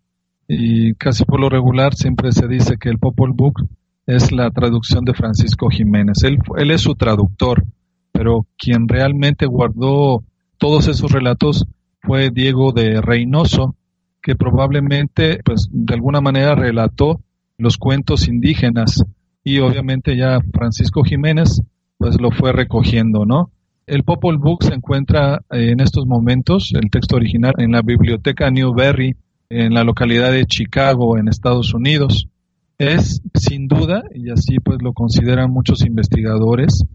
Y 0.47 0.95
casi 0.95 1.25
por 1.25 1.39
lo 1.39 1.49
regular 1.49 1.93
siempre 1.93 2.31
se 2.31 2.47
dice 2.47 2.77
que 2.79 2.89
el 2.89 2.97
Popol 2.97 3.33
Vuh 3.33 3.53
es 4.07 4.31
la 4.31 4.49
traducción 4.49 5.05
de 5.05 5.13
Francisco 5.13 5.69
Jiménez. 5.69 6.23
Él, 6.23 6.39
él 6.57 6.71
es 6.71 6.81
su 6.81 6.95
traductor, 6.95 7.63
pero 8.11 8.47
quien 8.57 8.87
realmente 8.87 9.45
guardó 9.45 10.23
todos 10.57 10.87
esos 10.87 11.11
relatos 11.11 11.67
fue 12.01 12.31
Diego 12.31 12.71
de 12.71 13.01
Reynoso, 13.01 13.75
que 14.21 14.35
probablemente, 14.35 15.39
pues, 15.43 15.67
de 15.71 15.93
alguna 15.93 16.21
manera 16.21 16.55
relató 16.55 17.21
los 17.57 17.77
cuentos 17.77 18.27
indígenas 18.27 19.03
y 19.43 19.59
obviamente 19.59 20.15
ya 20.17 20.39
Francisco 20.53 21.03
Jiménez, 21.03 21.61
pues, 21.97 22.19
lo 22.19 22.31
fue 22.31 22.53
recogiendo, 22.53 23.25
¿no? 23.25 23.51
El 23.89 24.03
Popol 24.03 24.37
Book 24.37 24.63
se 24.63 24.75
encuentra 24.75 25.41
eh, 25.51 25.71
en 25.71 25.79
estos 25.79 26.05
momentos, 26.05 26.71
el 26.75 26.91
texto 26.91 27.15
original, 27.15 27.53
en 27.57 27.71
la 27.71 27.81
biblioteca 27.81 28.51
Newberry, 28.51 29.15
en 29.49 29.73
la 29.73 29.83
localidad 29.83 30.31
de 30.31 30.45
Chicago, 30.45 31.17
en 31.17 31.27
Estados 31.27 31.73
Unidos. 31.73 32.27
Es 32.77 33.21
sin 33.33 33.67
duda, 33.67 34.03
y 34.13 34.29
así 34.29 34.59
pues 34.59 34.77
lo 34.81 34.93
consideran 34.93 35.49
muchos 35.49 35.83
investigadores, 35.83 36.85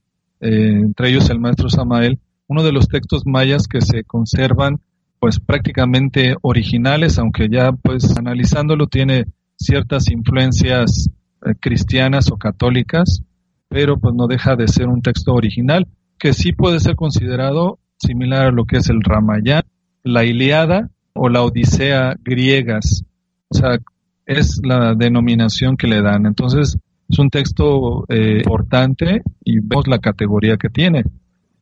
eh, 0.41 0.81
entre 0.83 1.11
ellos 1.11 1.29
el 1.31 1.41
maestro 1.41 1.69
Samael, 1.69 2.21
uno 2.47 2.63
de 2.63 2.73
los 2.73 2.87
textos 2.87 3.23
mayas 3.27 3.67
que 3.67 3.81
se 3.81 4.05
conservan 4.05 4.81
pues 5.25 5.41
prácticamente 5.41 6.37
originales, 6.43 7.19
aunque 7.19 7.49
ya 7.49 7.73
pues 7.73 8.15
analizándolo 8.15 8.89
tiene 8.89 9.25
ciertas 9.57 10.11
influencias 10.11 11.09
eh, 11.41 11.55
cristianas 11.59 12.31
o 12.31 12.37
católicas, 12.37 13.23
pero 13.71 13.99
pues 13.99 14.15
no 14.15 14.27
deja 14.27 14.55
de 14.55 14.69
ser 14.69 14.87
un 14.87 15.01
texto 15.01 15.33
original 15.33 15.89
que 16.19 16.35
sí 16.35 16.53
puede 16.53 16.79
ser 16.79 16.95
considerado 16.95 17.79
similar 17.97 18.49
a 18.49 18.51
lo 18.51 18.67
que 18.67 18.77
es 18.77 18.91
el 18.91 19.01
Ramayán, 19.03 19.63
la 20.03 20.27
Iliada 20.27 20.91
o 21.15 21.31
la 21.31 21.43
Odisea 21.43 22.17
griegas. 22.23 23.07
O 23.49 23.57
sea, 23.57 23.79
es 24.27 24.61
la 24.63 24.95
denominación 24.95 25.79
que 25.79 25.87
le 25.87 26.03
dan. 26.03 26.27
Entonces, 26.27 26.77
es 27.09 27.19
un 27.19 27.31
texto 27.31 28.05
eh, 28.11 28.43
importante 28.45 29.23
y 29.43 29.59
vemos 29.61 29.89
la 29.89 30.01
categoría 30.01 30.59
que 30.59 30.69
tiene. 30.69 31.03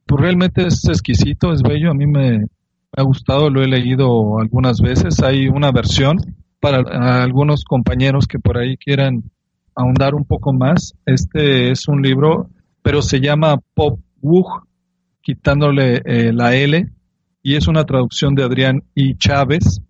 Pues 0.05 0.20
realmente 0.20 0.66
es 0.66 0.85
exquisito, 0.88 1.53
es 1.53 1.62
bello, 1.62 1.92
a 1.92 1.94
mí 1.94 2.09
me, 2.09 2.46
ha 2.97 3.03
gustado, 3.03 3.51
lo 3.51 3.63
he 3.63 3.69
leído 3.69 4.39
algunas 4.39 4.81
veces. 4.81 5.23
Hay 5.23 5.49
una 5.49 5.73
versión 5.73 6.19
para 6.61 7.23
algunos 7.23 7.65
compañeros 7.65 8.27
que 8.27 8.39
por 8.39 8.59
ahí 8.59 8.77
quieran 8.77 9.25
ahondar 9.75 10.15
un 10.15 10.25
poco 10.25 10.53
más. 10.53 10.95
Este 11.07 11.71
es 11.71 11.89
un 11.89 12.03
libro, 12.03 12.49
pero 12.83 13.03
se 13.03 13.21
llama 13.21 13.57
Pop 13.75 13.99
Wug, 14.21 14.67
quitándole 15.23 16.03
eh, 16.05 16.33
la 16.33 16.55
L, 16.55 16.87
y 17.43 17.57
es 17.57 17.67
una 17.67 17.85
traducción 17.85 18.35
de 18.35 18.45
Adrián 18.45 18.83
y 18.95 19.17
Chávez. 19.17 19.81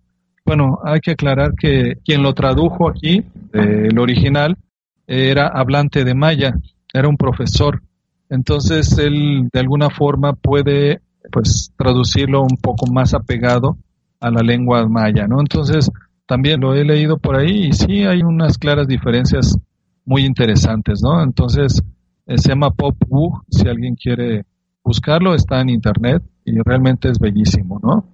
Bueno, 0.45 0.79
hay 0.83 0.99
que 0.99 1.11
aclarar 1.11 1.53
que 1.55 1.97
quien 2.03 2.23
lo 2.23 2.33
tradujo 2.33 2.89
aquí, 2.89 3.23
el 3.53 3.97
original, 3.99 4.57
era 5.05 5.47
hablante 5.47 6.03
de 6.03 6.15
maya, 6.15 6.53
era 6.93 7.07
un 7.07 7.17
profesor. 7.17 7.81
Entonces 8.29 8.97
él 8.97 9.49
de 9.51 9.59
alguna 9.59 9.89
forma 9.89 10.33
puede 10.33 11.01
pues 11.31 11.71
traducirlo 11.77 12.41
un 12.41 12.57
poco 12.57 12.85
más 12.91 13.13
apegado 13.13 13.77
a 14.19 14.29
la 14.29 14.41
lengua 14.41 14.87
maya, 14.87 15.27
¿no? 15.27 15.39
Entonces 15.39 15.91
también 16.25 16.61
lo 16.61 16.73
he 16.73 16.83
leído 16.83 17.17
por 17.17 17.35
ahí 17.35 17.67
y 17.67 17.73
sí 17.73 18.03
hay 18.03 18.21
unas 18.21 18.57
claras 18.57 18.87
diferencias 18.87 19.57
muy 20.05 20.25
interesantes, 20.25 21.01
¿no? 21.01 21.21
Entonces 21.21 21.81
eh, 22.25 22.37
se 22.37 22.49
llama 22.49 22.71
Pop 22.71 22.95
Wu, 23.09 23.41
si 23.49 23.67
alguien 23.67 23.95
quiere 23.95 24.45
buscarlo, 24.83 25.33
está 25.35 25.61
en 25.61 25.69
internet 25.69 26.23
y 26.45 26.59
realmente 26.63 27.09
es 27.09 27.19
bellísimo, 27.19 27.79
¿no? 27.81 28.05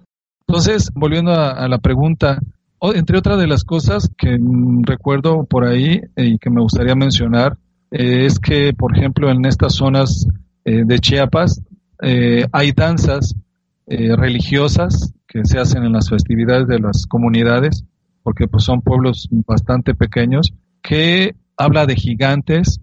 Entonces, 0.46 0.90
volviendo 0.94 1.32
a, 1.32 1.68
la 1.68 1.78
pregunta, 1.78 2.40
entre 2.80 3.18
otras 3.18 3.38
de 3.38 3.46
las 3.46 3.62
cosas 3.62 4.10
que 4.18 4.36
mm, 4.36 4.82
recuerdo 4.82 5.44
por 5.44 5.64
ahí 5.64 6.00
y 6.16 6.38
que 6.38 6.50
me 6.50 6.60
gustaría 6.60 6.96
mencionar, 6.96 7.56
eh, 7.92 8.26
es 8.26 8.40
que, 8.40 8.72
por 8.72 8.96
ejemplo, 8.96 9.30
en 9.30 9.44
estas 9.46 9.74
zonas 9.74 10.26
eh, 10.64 10.82
de 10.84 10.98
Chiapas 10.98 11.62
eh, 12.02 12.46
hay 12.52 12.72
danzas 12.72 13.34
religiosas 13.86 15.12
que 15.26 15.44
se 15.44 15.58
hacen 15.58 15.82
en 15.82 15.92
las 15.92 16.10
festividades 16.10 16.68
de 16.68 16.78
las 16.78 17.08
comunidades, 17.08 17.84
porque 18.22 18.46
pues 18.46 18.62
son 18.62 18.82
pueblos 18.82 19.28
bastante 19.44 19.94
pequeños, 19.94 20.52
que 20.80 21.34
habla 21.56 21.86
de 21.86 21.96
gigantes, 21.96 22.80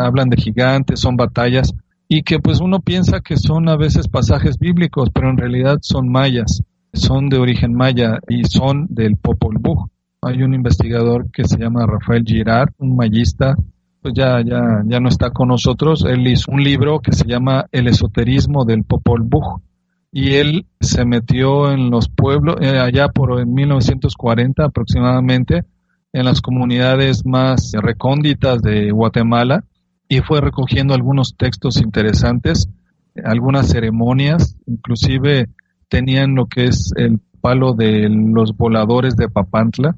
hablan 0.00 0.30
de 0.30 0.38
gigantes, 0.38 1.00
son 1.00 1.16
batallas, 1.16 1.74
y 2.08 2.22
que 2.22 2.38
pues 2.38 2.60
uno 2.60 2.80
piensa 2.80 3.20
que 3.20 3.36
son 3.36 3.68
a 3.68 3.76
veces 3.76 4.08
pasajes 4.08 4.58
bíblicos, 4.58 5.10
pero 5.12 5.30
en 5.30 5.36
realidad 5.36 5.78
son 5.82 6.08
mayas, 6.08 6.62
son 6.92 7.28
de 7.28 7.38
origen 7.38 7.74
maya 7.74 8.20
y 8.28 8.44
son 8.44 8.86
del 8.88 9.16
Popol 9.16 9.56
Vuh. 9.60 9.88
Hay 10.22 10.42
un 10.42 10.54
investigador 10.54 11.30
que 11.30 11.44
se 11.44 11.58
llama 11.58 11.86
Rafael 11.86 12.24
Girard, 12.24 12.70
un 12.78 12.96
mayista, 12.96 13.54
pues 14.06 14.14
ya, 14.14 14.40
ya, 14.40 14.84
ya 14.86 15.00
no 15.00 15.08
está 15.08 15.30
con 15.30 15.48
nosotros. 15.48 16.04
Él 16.04 16.28
hizo 16.28 16.52
un 16.52 16.62
libro 16.62 17.00
que 17.00 17.10
se 17.10 17.26
llama 17.26 17.66
El 17.72 17.88
esoterismo 17.88 18.64
del 18.64 18.84
Popol 18.84 19.22
Vuh 19.22 19.60
y 20.12 20.34
él 20.34 20.66
se 20.80 21.04
metió 21.04 21.72
en 21.72 21.90
los 21.90 22.08
pueblos, 22.08 22.54
eh, 22.60 22.78
allá 22.78 23.08
por 23.08 23.40
en 23.40 23.52
1940 23.52 24.64
aproximadamente, 24.64 25.64
en 26.12 26.24
las 26.24 26.40
comunidades 26.40 27.26
más 27.26 27.72
recónditas 27.72 28.62
de 28.62 28.92
Guatemala 28.92 29.64
y 30.08 30.20
fue 30.20 30.40
recogiendo 30.40 30.94
algunos 30.94 31.34
textos 31.36 31.82
interesantes, 31.82 32.68
algunas 33.24 33.68
ceremonias, 33.68 34.56
inclusive 34.68 35.48
tenían 35.88 36.36
lo 36.36 36.46
que 36.46 36.66
es 36.66 36.92
el 36.94 37.18
palo 37.40 37.74
de 37.74 38.08
los 38.08 38.56
voladores 38.56 39.16
de 39.16 39.28
Papantla. 39.28 39.96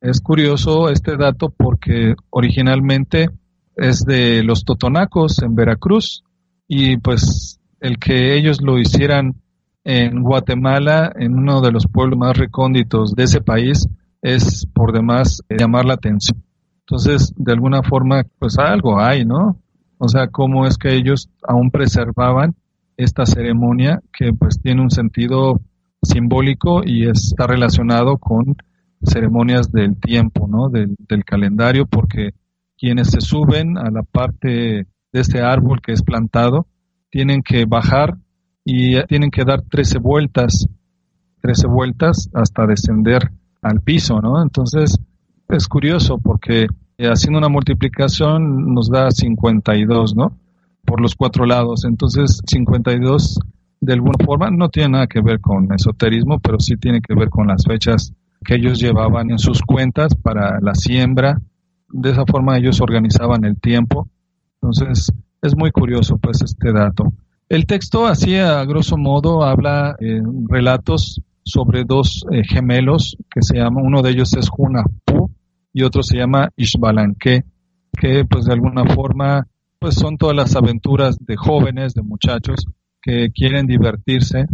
Es 0.00 0.20
curioso 0.20 0.90
este 0.90 1.16
dato 1.16 1.50
porque 1.50 2.14
originalmente 2.30 3.30
es 3.78 4.04
de 4.04 4.42
los 4.42 4.64
totonacos 4.64 5.40
en 5.42 5.54
Veracruz 5.54 6.24
y 6.66 6.98
pues 6.98 7.60
el 7.80 7.98
que 7.98 8.36
ellos 8.36 8.60
lo 8.60 8.78
hicieran 8.78 9.36
en 9.84 10.22
Guatemala, 10.22 11.12
en 11.16 11.34
uno 11.34 11.60
de 11.60 11.72
los 11.72 11.86
pueblos 11.86 12.18
más 12.18 12.36
recónditos 12.36 13.14
de 13.14 13.22
ese 13.22 13.40
país, 13.40 13.88
es 14.20 14.66
por 14.66 14.92
demás 14.92 15.40
llamar 15.48 15.86
la 15.86 15.94
atención. 15.94 16.42
Entonces, 16.80 17.32
de 17.36 17.52
alguna 17.52 17.82
forma, 17.82 18.24
pues 18.38 18.58
algo 18.58 19.00
hay, 19.00 19.24
¿no? 19.24 19.58
O 19.98 20.08
sea, 20.08 20.28
cómo 20.28 20.66
es 20.66 20.76
que 20.76 20.94
ellos 20.94 21.30
aún 21.42 21.70
preservaban 21.70 22.54
esta 22.96 23.26
ceremonia 23.26 24.00
que 24.12 24.32
pues 24.32 24.60
tiene 24.60 24.82
un 24.82 24.90
sentido 24.90 25.60
simbólico 26.02 26.82
y 26.84 27.08
está 27.08 27.46
relacionado 27.46 28.18
con 28.18 28.56
ceremonias 29.02 29.70
del 29.70 29.98
tiempo, 30.00 30.48
¿no? 30.48 30.68
Del, 30.68 30.96
del 30.98 31.24
calendario, 31.24 31.86
porque 31.86 32.30
quienes 32.78 33.08
se 33.10 33.20
suben 33.20 33.76
a 33.76 33.90
la 33.90 34.02
parte 34.02 34.86
de 35.12 35.20
este 35.20 35.42
árbol 35.42 35.80
que 35.82 35.92
es 35.92 36.02
plantado 36.02 36.66
tienen 37.10 37.42
que 37.42 37.64
bajar 37.64 38.16
y 38.64 39.02
tienen 39.04 39.30
que 39.30 39.44
dar 39.44 39.62
13 39.62 39.98
vueltas, 39.98 40.68
13 41.40 41.66
vueltas 41.66 42.28
hasta 42.34 42.66
descender 42.66 43.30
al 43.62 43.80
piso, 43.80 44.20
¿no? 44.20 44.42
Entonces, 44.42 44.98
es 45.48 45.68
curioso 45.68 46.18
porque 46.18 46.66
eh, 46.98 47.06
haciendo 47.06 47.38
una 47.38 47.48
multiplicación 47.48 48.74
nos 48.74 48.90
da 48.90 49.10
52, 49.10 50.14
¿no? 50.14 50.36
Por 50.84 51.00
los 51.00 51.14
cuatro 51.14 51.46
lados. 51.46 51.84
Entonces, 51.84 52.42
52 52.46 53.38
de 53.80 53.92
alguna 53.92 54.16
forma 54.24 54.50
no 54.50 54.68
tiene 54.68 54.90
nada 54.90 55.06
que 55.06 55.20
ver 55.20 55.40
con 55.40 55.72
esoterismo, 55.72 56.38
pero 56.40 56.58
sí 56.58 56.76
tiene 56.76 57.00
que 57.00 57.14
ver 57.14 57.30
con 57.30 57.46
las 57.46 57.64
fechas 57.64 58.12
que 58.44 58.56
ellos 58.56 58.80
llevaban 58.80 59.30
en 59.30 59.38
sus 59.38 59.62
cuentas 59.62 60.14
para 60.14 60.60
la 60.60 60.74
siembra. 60.74 61.40
De 61.90 62.10
esa 62.10 62.24
forma 62.26 62.58
ellos 62.58 62.80
organizaban 62.80 63.44
el 63.44 63.58
tiempo. 63.60 64.08
Entonces, 64.60 65.12
es 65.40 65.56
muy 65.56 65.70
curioso 65.70 66.18
pues 66.18 66.42
este 66.42 66.72
dato. 66.72 67.12
El 67.48 67.66
texto 67.66 68.06
así 68.06 68.36
a 68.36 68.64
grosso 68.64 68.96
modo 68.98 69.42
habla 69.42 69.96
eh, 70.00 70.20
relatos 70.48 71.22
sobre 71.44 71.84
dos 71.84 72.24
eh, 72.30 72.42
gemelos 72.44 73.16
que 73.30 73.40
se 73.42 73.56
llaman, 73.56 73.86
uno 73.86 74.02
de 74.02 74.10
ellos 74.10 74.34
es 74.34 74.50
Junapu 74.50 75.30
y 75.72 75.82
otro 75.82 76.02
se 76.02 76.18
llama 76.18 76.50
Ishbalanque, 76.56 77.44
que 77.98 78.24
pues 78.28 78.44
de 78.44 78.52
alguna 78.52 78.84
forma 78.84 79.46
pues 79.78 79.94
son 79.94 80.18
todas 80.18 80.36
las 80.36 80.56
aventuras 80.56 81.16
de 81.24 81.36
jóvenes, 81.36 81.94
de 81.94 82.02
muchachos 82.02 82.66
que 83.00 83.30
quieren 83.30 83.66
divertirse 83.66 84.46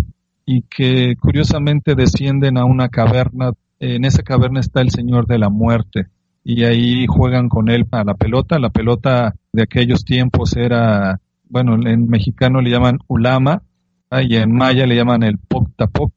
y 0.46 0.62
que 0.62 1.16
curiosamente 1.18 1.94
descienden 1.94 2.58
a 2.58 2.64
una 2.64 2.90
caverna. 2.90 3.52
En 3.80 4.04
esa 4.04 4.22
caverna 4.22 4.60
está 4.60 4.82
el 4.82 4.90
Señor 4.90 5.26
de 5.26 5.38
la 5.38 5.48
Muerte 5.48 6.08
y 6.44 6.64
ahí 6.64 7.06
juegan 7.06 7.48
con 7.48 7.70
él 7.70 7.86
a 7.90 8.04
la 8.04 8.14
pelota. 8.14 8.58
La 8.58 8.68
pelota 8.68 9.34
de 9.52 9.62
aquellos 9.62 10.04
tiempos 10.04 10.54
era, 10.56 11.20
bueno, 11.48 11.74
en 11.88 12.06
mexicano 12.06 12.60
le 12.60 12.70
llaman 12.70 12.98
ulama 13.08 13.62
ah, 14.10 14.22
y 14.22 14.36
en 14.36 14.52
maya 14.52 14.86
le 14.86 14.94
llaman 14.94 15.22
el 15.22 15.38
poc 15.38 15.70
tapoc, 15.74 16.12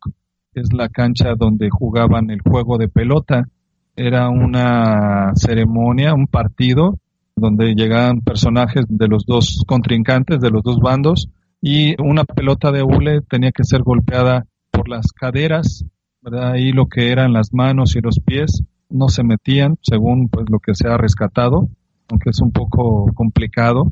es 0.53 0.73
la 0.73 0.89
cancha 0.89 1.35
donde 1.35 1.69
jugaban 1.69 2.29
el 2.29 2.41
juego 2.41 2.77
de 2.77 2.89
pelota. 2.89 3.47
Era 3.95 4.29
una 4.29 5.31
ceremonia, 5.35 6.13
un 6.13 6.27
partido 6.27 6.99
donde 7.35 7.73
llegaban 7.73 8.21
personajes 8.21 8.85
de 8.89 9.07
los 9.07 9.25
dos 9.25 9.63
contrincantes, 9.65 10.39
de 10.39 10.49
los 10.51 10.61
dos 10.61 10.79
bandos, 10.79 11.29
y 11.61 11.99
una 12.01 12.25
pelota 12.25 12.71
de 12.71 12.83
hule 12.83 13.21
tenía 13.21 13.51
que 13.51 13.63
ser 13.63 13.81
golpeada 13.81 14.45
por 14.71 14.89
las 14.89 15.11
caderas, 15.13 15.85
¿verdad? 16.21 16.51
Ahí 16.53 16.71
lo 16.71 16.87
que 16.87 17.11
eran 17.11 17.33
las 17.33 17.53
manos 17.53 17.95
y 17.95 18.01
los 18.01 18.19
pies 18.19 18.63
no 18.89 19.09
se 19.09 19.23
metían, 19.23 19.77
según 19.81 20.29
pues 20.29 20.49
lo 20.49 20.59
que 20.59 20.75
se 20.75 20.87
ha 20.87 20.97
rescatado, 20.97 21.69
aunque 22.09 22.29
es 22.29 22.39
un 22.39 22.51
poco 22.51 23.11
complicado, 23.13 23.91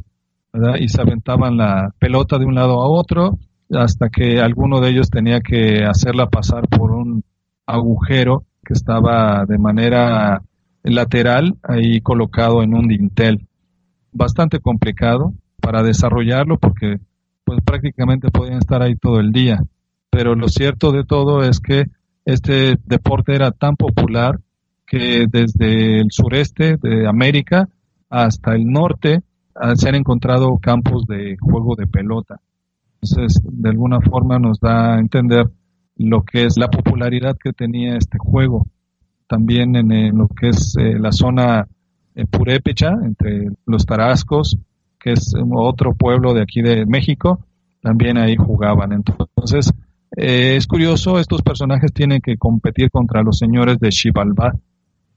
¿verdad? 0.53 0.75
Y 0.79 0.87
se 0.87 1.01
aventaban 1.01 1.57
la 1.57 1.93
pelota 1.99 2.37
de 2.37 2.45
un 2.45 2.55
lado 2.55 2.81
a 2.81 2.89
otro 2.89 3.37
hasta 3.71 4.09
que 4.09 4.39
alguno 4.39 4.79
de 4.79 4.89
ellos 4.89 5.09
tenía 5.09 5.41
que 5.41 5.83
hacerla 5.85 6.29
pasar 6.29 6.67
por 6.67 6.91
un 6.91 7.23
agujero 7.65 8.43
que 8.63 8.73
estaba 8.73 9.45
de 9.45 9.57
manera 9.57 10.41
lateral 10.83 11.55
ahí 11.63 11.99
colocado 12.01 12.63
en 12.63 12.73
un 12.73 12.87
dintel. 12.87 13.47
Bastante 14.11 14.59
complicado 14.59 15.33
para 15.59 15.83
desarrollarlo 15.83 16.57
porque 16.57 16.99
pues 17.43 17.59
prácticamente 17.63 18.29
podían 18.31 18.59
estar 18.59 18.81
ahí 18.81 18.95
todo 18.95 19.19
el 19.19 19.31
día. 19.31 19.63
Pero 20.09 20.35
lo 20.35 20.47
cierto 20.47 20.91
de 20.91 21.03
todo 21.03 21.43
es 21.43 21.59
que 21.59 21.85
este 22.23 22.77
deporte 22.85 23.35
era 23.35 23.51
tan 23.51 23.75
popular 23.75 24.39
que 24.85 25.25
desde 25.29 25.99
el 25.99 26.07
sureste 26.11 26.77
de 26.77 27.07
América 27.07 27.67
hasta 28.09 28.55
el 28.55 28.65
norte 28.65 29.21
ah, 29.55 29.75
se 29.75 29.89
han 29.89 29.95
encontrado 29.95 30.57
campos 30.57 31.05
de 31.07 31.37
juego 31.39 31.75
de 31.75 31.87
pelota. 31.87 32.39
Entonces, 33.01 33.41
de 33.43 33.69
alguna 33.69 33.99
forma 34.01 34.39
nos 34.39 34.59
da 34.59 34.95
a 34.95 34.99
entender 34.99 35.49
lo 35.97 36.23
que 36.23 36.45
es 36.45 36.57
la 36.57 36.69
popularidad 36.69 37.37
que 37.41 37.53
tenía 37.53 37.97
este 37.97 38.17
juego. 38.17 38.67
También 39.27 39.75
en, 39.75 40.17
lo 40.17 40.27
que 40.27 40.49
es 40.49 40.75
eh, 40.77 40.99
la 40.99 41.11
zona 41.11 41.67
eh, 42.13 42.25
purépecha, 42.25 42.91
entre 43.03 43.49
los 43.65 43.85
tarascos, 43.85 44.57
que 44.99 45.13
es 45.13 45.33
otro 45.51 45.93
pueblo 45.93 46.33
de 46.33 46.41
aquí 46.41 46.61
de 46.61 46.85
México, 46.85 47.45
también 47.81 48.17
ahí 48.17 48.35
jugaban. 48.35 48.91
Entonces, 48.91 49.71
eh, 50.17 50.55
es 50.55 50.67
curioso, 50.67 51.19
estos 51.19 51.41
personajes 51.41 51.91
tienen 51.93 52.21
que 52.21 52.37
competir 52.37 52.89
contra 52.89 53.21
los 53.21 53.37
señores 53.37 53.79
de 53.79 53.91
Xibalbá, 53.91 54.53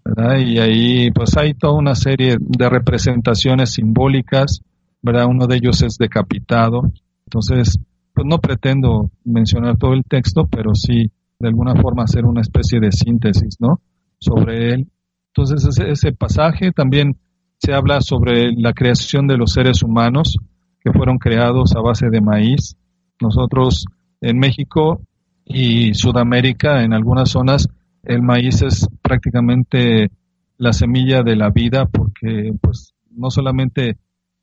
¿verdad? 0.09 0.39
Y 0.39 0.59
ahí 0.59 1.11
pues 1.11 1.37
hay 1.37 1.55
toda 1.55 1.75
una 1.75 1.95
serie 1.95 2.37
de 2.41 2.69
representaciones 2.69 3.73
simbólicas, 3.73 4.63
¿verdad? 5.03 5.27
Uno 5.27 5.47
de 5.47 5.57
ellos 5.57 5.83
es 5.83 5.99
decapitado. 5.99 6.83
Entonces, 7.27 7.79
pues 8.15 8.27
no 8.27 8.39
pretendo 8.39 9.11
mencionar 9.25 9.77
todo 9.77 9.93
el 9.93 10.05
texto, 10.05 10.47
pero 10.51 10.75
sí 10.75 11.11
de 11.39 11.49
alguna 11.49 11.75
forma 11.75 12.05
hacer 12.05 12.25
una 12.25 12.41
especie 12.41 12.81
de 12.81 12.91
síntesis, 12.91 13.57
¿no? 13.61 13.81
Sobre 14.19 14.73
él. 14.73 14.89
Entonces, 15.35 15.65
ese, 15.67 15.91
ese 15.91 16.13
pasaje 16.13 16.73
también 16.73 17.19
se 17.59 17.75
habla 17.75 18.01
sobre 18.01 18.53
la 18.57 18.73
creación 18.73 19.27
de 19.27 19.37
los 19.37 19.53
seres 19.53 19.83
humanos 19.83 20.39
que 20.81 20.93
fueron 20.93 21.19
creados 21.19 21.77
a 21.77 21.81
base 21.81 22.09
de 22.09 22.21
maíz. 22.21 22.77
Nosotros 23.21 23.85
en 24.23 24.39
México 24.39 25.03
y 25.45 25.93
Sudamérica, 25.93 26.83
en 26.83 26.95
algunas 26.95 27.31
zonas, 27.31 27.69
el 28.09 28.23
maíz 28.23 28.63
es 28.63 28.89
prácticamente 29.03 30.11
la 30.57 30.73
semilla 30.73 31.23
de 31.23 31.37
la 31.37 31.51
vida 31.51 31.87
porque 31.87 32.53
pues 32.61 32.95
no 33.11 33.31
solamente 33.31 33.97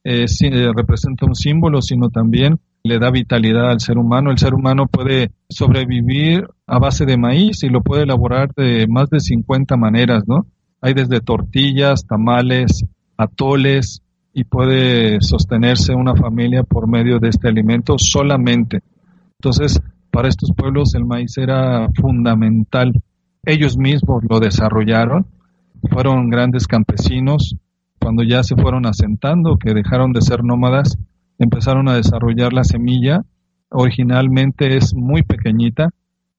eh, 0.03 0.25
representa 0.75 1.25
un 1.25 1.35
símbolo, 1.35 1.81
sino 1.81 2.09
también 2.09 2.59
le 2.83 2.99
da 2.99 3.09
vitalidad 3.09 3.71
al 3.71 3.79
ser 3.79 3.97
humano. 3.97 4.29
El 4.29 4.37
ser 4.37 4.53
humano 4.53 4.85
puede 4.85 5.31
sobrevivir 5.49 6.47
a 6.67 6.77
base 6.77 7.05
de 7.05 7.17
maíz 7.17 7.63
y 7.63 7.69
lo 7.69 7.81
puede 7.81 8.03
elaborar 8.03 8.53
de 8.55 8.85
más 8.87 9.09
de 9.09 9.19
50 9.19 9.75
maneras, 9.77 10.23
¿no? 10.27 10.45
Hay 10.81 10.93
desde 10.93 11.19
tortillas, 11.19 12.05
tamales, 12.05 12.85
atoles 13.17 14.03
y 14.31 14.43
puede 14.43 15.19
sostenerse 15.21 15.95
una 15.95 16.15
familia 16.15 16.61
por 16.63 16.87
medio 16.87 17.17
de 17.17 17.29
este 17.29 17.47
alimento 17.47 17.95
solamente. 17.97 18.81
Entonces, 19.39 19.81
para 20.11 20.27
estos 20.27 20.51
pueblos 20.55 20.93
el 20.93 21.05
maíz 21.05 21.35
era 21.39 21.89
fundamental 21.99 22.93
ellos 23.45 23.77
mismos 23.77 24.23
lo 24.29 24.39
desarrollaron, 24.39 25.27
fueron 25.89 26.29
grandes 26.29 26.67
campesinos, 26.67 27.55
cuando 27.99 28.23
ya 28.23 28.43
se 28.43 28.55
fueron 28.55 28.85
asentando, 28.85 29.57
que 29.57 29.73
dejaron 29.73 30.13
de 30.13 30.21
ser 30.21 30.43
nómadas, 30.43 30.97
empezaron 31.39 31.87
a 31.89 31.95
desarrollar 31.95 32.53
la 32.53 32.63
semilla. 32.63 33.23
Originalmente 33.69 34.77
es 34.77 34.93
muy 34.93 35.23
pequeñita, 35.23 35.89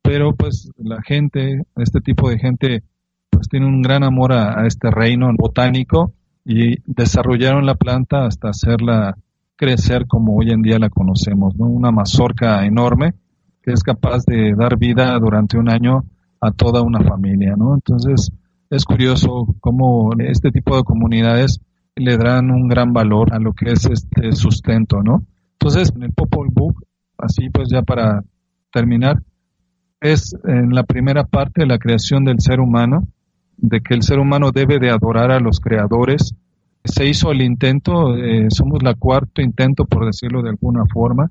pero 0.02 0.34
pues 0.34 0.70
la 0.78 1.02
gente, 1.02 1.62
este 1.76 2.00
tipo 2.00 2.30
de 2.30 2.38
gente, 2.38 2.82
pues 3.30 3.48
tiene 3.48 3.66
un 3.66 3.82
gran 3.82 4.04
amor 4.04 4.32
a, 4.32 4.61
a 4.61 4.66
este 4.66 4.90
reino 4.90 5.28
botánico 5.36 6.12
y 6.44 6.76
desarrollaron 6.86 7.66
la 7.66 7.74
planta 7.74 8.26
hasta 8.26 8.50
hacerla 8.50 9.16
crecer 9.57 10.07
como 10.07 10.36
hoy 10.36 10.50
en 10.50 10.62
día 10.62 10.78
la 10.78 10.90
conocemos, 10.90 11.57
¿no? 11.57 11.66
Una 11.66 11.90
mazorca 11.90 12.64
enorme 12.64 13.14
que 13.62 13.72
es 13.72 13.82
capaz 13.82 14.24
de 14.26 14.54
dar 14.54 14.78
vida 14.78 15.18
durante 15.18 15.59
un 15.59 15.68
año 15.68 16.04
a 16.41 16.51
toda 16.53 16.82
una 16.82 17.01
familia, 17.01 17.55
¿no? 17.57 17.74
Entonces, 17.74 18.30
es 18.70 18.84
curioso 18.84 19.55
cómo 19.61 20.11
este 20.18 20.51
tipo 20.51 20.76
de 20.76 20.82
comunidades 20.82 21.61
le 21.95 22.16
dan 22.16 22.51
un 22.51 22.68
gran 22.68 22.93
valor 22.93 23.32
a 23.32 23.39
lo 23.39 23.53
que 23.53 23.72
es 23.72 23.87
este 23.87 24.32
sustento, 24.32 25.03
¿no? 25.03 25.24
Entonces, 25.53 25.93
en 25.95 26.03
el 26.03 26.12
Popol 26.12 26.49
Vuh, 26.53 26.74
así 27.18 27.49
pues 27.51 27.68
ya 27.70 27.82
para 27.82 28.22
terminar, 28.72 29.22
es 30.01 30.37
en 30.45 30.74
la 30.74 30.82
primera 30.82 31.24
parte 31.24 31.66
la 31.66 31.78
creación 31.78 32.24
del 32.24 32.41
ser 32.41 32.61
humano, 32.61 33.09
de 33.57 33.80
que 33.80 33.95
el 33.95 34.03
ser 34.03 34.18
humano 34.18 34.51
debe 34.53 34.78
de 34.78 34.91
adorar 34.91 35.30
a 35.30 35.41
los 35.41 35.61
creadores. 35.61 36.34
Se 36.84 37.09
hizo 37.09 37.32
el 37.32 37.41
intento, 37.41 38.14
eh, 38.16 38.49
somos 38.51 38.82
la 38.82 38.95
cuarto 38.95 39.41
intento, 39.41 39.87
por 39.87 40.05
decirlo 40.05 40.43
de 40.43 40.51
alguna 40.51 40.84
forma. 40.93 41.30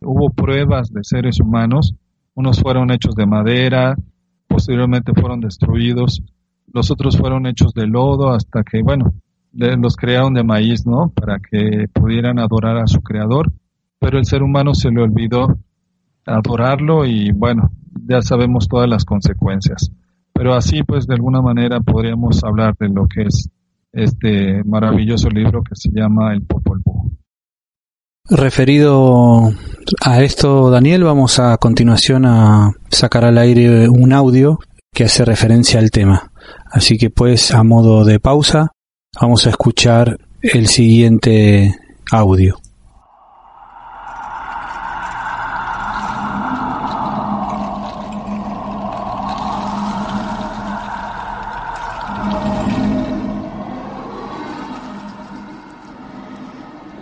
Hubo 0.00 0.30
pruebas 0.30 0.92
de 0.92 1.04
seres 1.04 1.38
humanos, 1.40 1.94
unos 2.34 2.60
fueron 2.60 2.90
hechos 2.90 3.14
de 3.14 3.26
madera, 3.26 3.96
posteriormente 4.52 5.12
fueron 5.14 5.40
destruidos, 5.40 6.22
los 6.72 6.90
otros 6.90 7.16
fueron 7.16 7.46
hechos 7.46 7.72
de 7.72 7.86
lodo 7.86 8.30
hasta 8.30 8.62
que, 8.62 8.82
bueno, 8.82 9.12
los 9.52 9.96
crearon 9.96 10.34
de 10.34 10.44
maíz, 10.44 10.86
¿no? 10.86 11.10
Para 11.10 11.38
que 11.38 11.86
pudieran 11.92 12.38
adorar 12.38 12.76
a 12.76 12.86
su 12.86 13.00
creador, 13.00 13.52
pero 13.98 14.18
el 14.18 14.26
ser 14.26 14.42
humano 14.42 14.74
se 14.74 14.90
le 14.90 15.02
olvidó 15.02 15.58
adorarlo 16.26 17.04
y 17.04 17.32
bueno, 17.32 17.70
ya 18.06 18.22
sabemos 18.22 18.68
todas 18.68 18.88
las 18.88 19.04
consecuencias. 19.04 19.90
Pero 20.32 20.54
así 20.54 20.82
pues 20.82 21.06
de 21.06 21.14
alguna 21.14 21.42
manera 21.42 21.80
podríamos 21.80 22.42
hablar 22.44 22.74
de 22.78 22.88
lo 22.88 23.06
que 23.06 23.22
es 23.22 23.48
este 23.92 24.62
maravilloso 24.64 25.28
libro 25.28 25.62
que 25.62 25.74
se 25.74 25.90
llama 25.92 26.32
El 26.32 26.42
Popol 26.42 26.80
Vuh. 26.84 27.10
Referido 28.30 29.50
a 30.00 30.22
esto, 30.22 30.70
Daniel, 30.70 31.04
vamos 31.04 31.38
a 31.38 31.56
continuación 31.58 32.24
a 32.26 32.72
sacar 32.90 33.24
al 33.24 33.38
aire 33.38 33.88
un 33.88 34.12
audio 34.12 34.58
que 34.92 35.04
hace 35.04 35.24
referencia 35.24 35.80
al 35.80 35.90
tema. 35.90 36.30
Así 36.70 36.98
que 36.98 37.10
pues 37.10 37.52
a 37.52 37.62
modo 37.62 38.04
de 38.04 38.20
pausa 38.20 38.72
vamos 39.20 39.46
a 39.46 39.50
escuchar 39.50 40.18
el 40.40 40.68
siguiente 40.68 41.76
audio. 42.10 42.58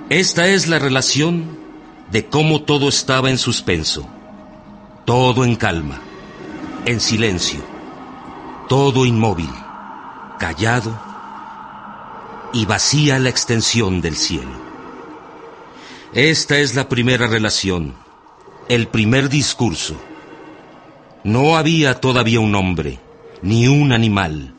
Esta 0.09 0.49
es 0.49 0.67
la 0.67 0.81
relación 0.81 1.60
de 2.11 2.27
cómo 2.27 2.63
todo 2.63 2.89
estaba 2.89 3.31
en 3.31 3.39
suspenso, 3.39 4.07
todo 5.05 5.45
en 5.45 5.57
calma, 5.57 6.01
en 6.85 7.01
silencio, 7.01 7.61
todo 8.69 9.07
inmóvil, 9.07 9.51
callado 10.39 10.99
y 12.53 12.65
vacía 12.65 13.19
la 13.19 13.29
extensión 13.29 14.01
del 14.01 14.17
cielo. 14.17 14.71
Esta 16.13 16.59
es 16.59 16.75
la 16.75 16.89
primera 16.89 17.29
relación, 17.29 17.95
el 18.69 18.89
primer 18.89 19.29
discurso. 19.29 19.97
No 21.23 21.57
había 21.57 22.01
todavía 22.01 22.41
un 22.41 22.55
hombre, 22.57 22.99
ni 23.43 23.69
un 23.69 23.93
animal, 23.93 24.55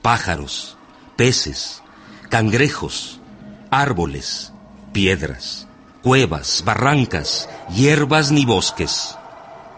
pájaros, 0.00 0.78
peces, 1.16 1.82
cangrejos, 2.30 3.20
árboles, 3.70 4.52
piedras, 4.92 5.68
cuevas, 6.02 6.62
barrancas, 6.64 7.48
hierbas 7.74 8.30
ni 8.30 8.44
bosques. 8.44 9.16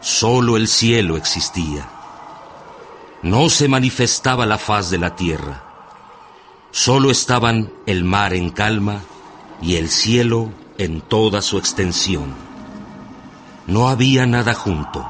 Solo 0.01 0.57
el 0.57 0.69
cielo 0.69 1.17
existía. 1.17 1.89
No 3.23 3.49
se 3.49 3.69
manifestaba 3.69 4.47
la 4.47 4.59
faz 4.59 4.91
de 4.91 4.99
la 4.99 5.15
tierra. 5.15 5.63
Solo 6.73 7.11
estaban 7.11 7.73
el 7.87 8.05
mar 8.05 8.35
en 8.35 8.51
calma 8.51 9.01
y 9.61 9.77
el 9.77 9.91
cielo 9.91 10.51
en 10.79 11.01
toda 11.01 11.43
su 11.43 11.59
extensión. 11.59 12.35
No 13.67 13.89
había 13.89 14.27
nada 14.27 14.55
junto 14.55 15.07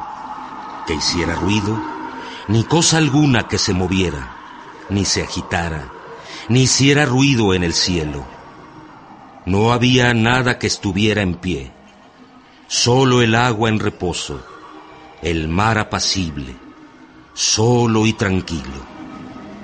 que 0.86 0.94
hiciera 0.94 1.34
ruido, 1.36 1.80
ni 2.48 2.64
cosa 2.64 2.98
alguna 2.98 3.48
que 3.48 3.56
se 3.56 3.72
moviera, 3.72 4.36
ni 4.90 5.04
se 5.04 5.22
agitara, 5.22 5.90
ni 6.48 6.62
hiciera 6.62 7.06
ruido 7.06 7.54
en 7.54 7.62
el 7.62 7.72
cielo 7.72 8.26
no 9.44 9.72
había 9.72 10.14
nada 10.14 10.58
que 10.58 10.66
estuviera 10.66 11.22
en 11.22 11.34
pie, 11.34 11.72
solo 12.68 13.22
el 13.22 13.34
agua 13.34 13.68
en 13.68 13.80
reposo, 13.80 14.44
el 15.20 15.48
mar 15.48 15.78
apacible, 15.78 16.54
solo 17.34 18.06
y 18.06 18.12
tranquilo. 18.12 18.92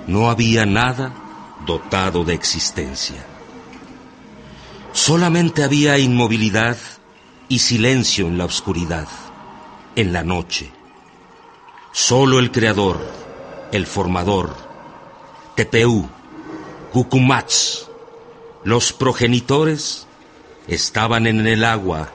No 0.06 0.30
había 0.30 0.64
nada 0.66 1.12
dotado 1.66 2.24
de 2.24 2.34
existencia. 2.34 3.24
Solamente 4.92 5.62
había 5.62 5.98
inmovilidad 5.98 6.76
y 7.48 7.60
silencio 7.60 8.26
en 8.26 8.38
la 8.38 8.46
oscuridad, 8.46 9.06
en 9.94 10.12
la 10.12 10.24
noche. 10.24 10.72
Solo 11.92 12.38
el 12.38 12.50
Creador, 12.50 13.00
el 13.70 13.86
Formador, 13.86 14.54
Tepeú, 15.54 16.08
Cucumats, 16.92 17.88
los 18.68 18.92
progenitores 18.92 20.06
estaban 20.66 21.26
en 21.26 21.46
el 21.46 21.64
agua, 21.64 22.12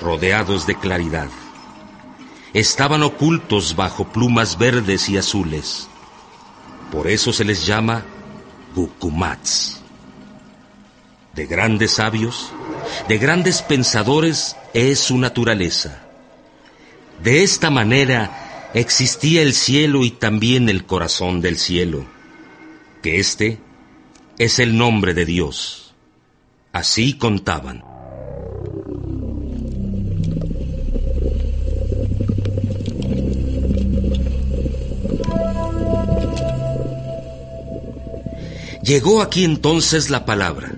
rodeados 0.00 0.68
de 0.68 0.76
claridad. 0.78 1.28
Estaban 2.52 3.02
ocultos 3.02 3.74
bajo 3.74 4.04
plumas 4.04 4.56
verdes 4.56 5.08
y 5.08 5.16
azules. 5.16 5.88
Por 6.92 7.08
eso 7.08 7.32
se 7.32 7.44
les 7.44 7.66
llama 7.66 8.04
Gukumats. 8.76 9.80
De 11.32 11.44
grandes 11.46 11.90
sabios, 11.90 12.52
de 13.08 13.18
grandes 13.18 13.60
pensadores 13.60 14.56
es 14.74 15.00
su 15.00 15.18
naturaleza. 15.18 16.04
De 17.20 17.42
esta 17.42 17.70
manera 17.70 18.70
existía 18.74 19.42
el 19.42 19.54
cielo 19.54 20.04
y 20.04 20.12
también 20.12 20.68
el 20.68 20.86
corazón 20.86 21.40
del 21.40 21.58
cielo, 21.58 22.06
que 23.02 23.18
éste 23.18 23.58
es 24.38 24.58
el 24.58 24.76
nombre 24.76 25.14
de 25.14 25.24
Dios. 25.24 25.94
Así 26.72 27.14
contaban. 27.14 27.84
Llegó 38.82 39.22
aquí 39.22 39.44
entonces 39.44 40.10
la 40.10 40.26
palabra. 40.26 40.74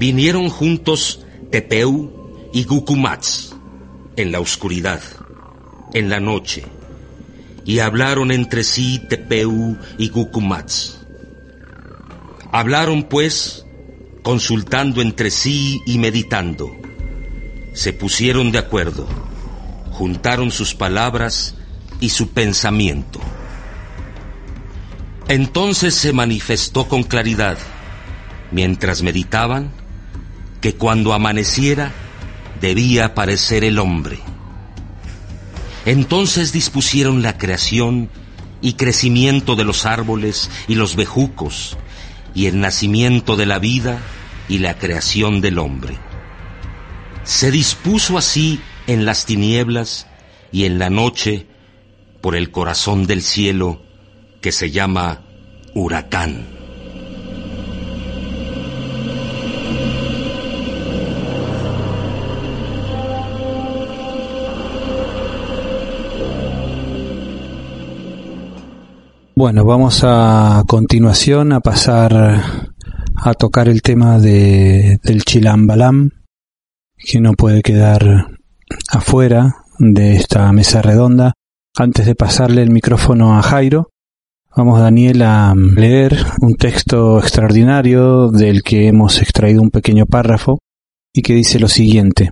Vinieron 0.00 0.48
juntos 0.48 1.24
Tepeu 1.50 2.50
y 2.52 2.64
Gukumats 2.64 3.54
en 4.16 4.32
la 4.32 4.40
oscuridad, 4.40 5.00
en 5.92 6.08
la 6.08 6.18
noche, 6.18 6.64
y 7.64 7.78
hablaron 7.78 8.32
entre 8.32 8.64
sí 8.64 9.00
Tepeu 9.08 9.76
y 9.98 10.08
Gukumats. 10.08 11.03
Hablaron 12.56 13.02
pues, 13.02 13.66
consultando 14.22 15.02
entre 15.02 15.32
sí 15.32 15.82
y 15.86 15.98
meditando. 15.98 16.70
Se 17.72 17.92
pusieron 17.92 18.52
de 18.52 18.58
acuerdo, 18.58 19.08
juntaron 19.90 20.52
sus 20.52 20.72
palabras 20.72 21.56
y 21.98 22.10
su 22.10 22.28
pensamiento. 22.28 23.18
Entonces 25.26 25.96
se 25.96 26.12
manifestó 26.12 26.86
con 26.86 27.02
claridad, 27.02 27.58
mientras 28.52 29.02
meditaban, 29.02 29.72
que 30.60 30.76
cuando 30.76 31.12
amaneciera 31.12 31.90
debía 32.60 33.06
aparecer 33.06 33.64
el 33.64 33.80
hombre. 33.80 34.20
Entonces 35.86 36.52
dispusieron 36.52 37.20
la 37.20 37.36
creación 37.36 38.10
y 38.60 38.74
crecimiento 38.74 39.56
de 39.56 39.64
los 39.64 39.86
árboles 39.86 40.52
y 40.68 40.76
los 40.76 40.94
bejucos, 40.94 41.76
y 42.34 42.46
el 42.46 42.60
nacimiento 42.60 43.36
de 43.36 43.46
la 43.46 43.58
vida 43.58 44.00
y 44.48 44.58
la 44.58 44.78
creación 44.78 45.40
del 45.40 45.58
hombre. 45.58 45.96
Se 47.24 47.50
dispuso 47.50 48.18
así 48.18 48.60
en 48.86 49.06
las 49.06 49.24
tinieblas 49.24 50.06
y 50.52 50.64
en 50.64 50.78
la 50.78 50.90
noche 50.90 51.46
por 52.20 52.36
el 52.36 52.50
corazón 52.50 53.06
del 53.06 53.22
cielo 53.22 53.82
que 54.40 54.52
se 54.52 54.70
llama 54.70 55.22
huracán. 55.74 56.53
Bueno, 69.36 69.64
vamos 69.64 70.02
a 70.04 70.62
continuación 70.64 71.52
a 71.52 71.58
pasar 71.58 72.40
a 73.16 73.34
tocar 73.34 73.68
el 73.68 73.82
tema 73.82 74.20
de, 74.20 75.00
del 75.02 75.24
chilambalam, 75.24 76.10
que 76.96 77.20
no 77.20 77.32
puede 77.32 77.62
quedar 77.62 78.28
afuera 78.90 79.56
de 79.80 80.14
esta 80.14 80.52
mesa 80.52 80.82
redonda. 80.82 81.32
Antes 81.76 82.06
de 82.06 82.14
pasarle 82.14 82.62
el 82.62 82.70
micrófono 82.70 83.36
a 83.36 83.42
Jairo, 83.42 83.90
vamos 84.56 84.78
Daniel 84.78 85.22
a 85.22 85.52
leer 85.56 86.16
un 86.40 86.54
texto 86.54 87.18
extraordinario 87.18 88.28
del 88.28 88.62
que 88.62 88.86
hemos 88.86 89.20
extraído 89.20 89.62
un 89.62 89.70
pequeño 89.70 90.06
párrafo 90.06 90.60
y 91.12 91.22
que 91.22 91.34
dice 91.34 91.58
lo 91.58 91.66
siguiente. 91.66 92.30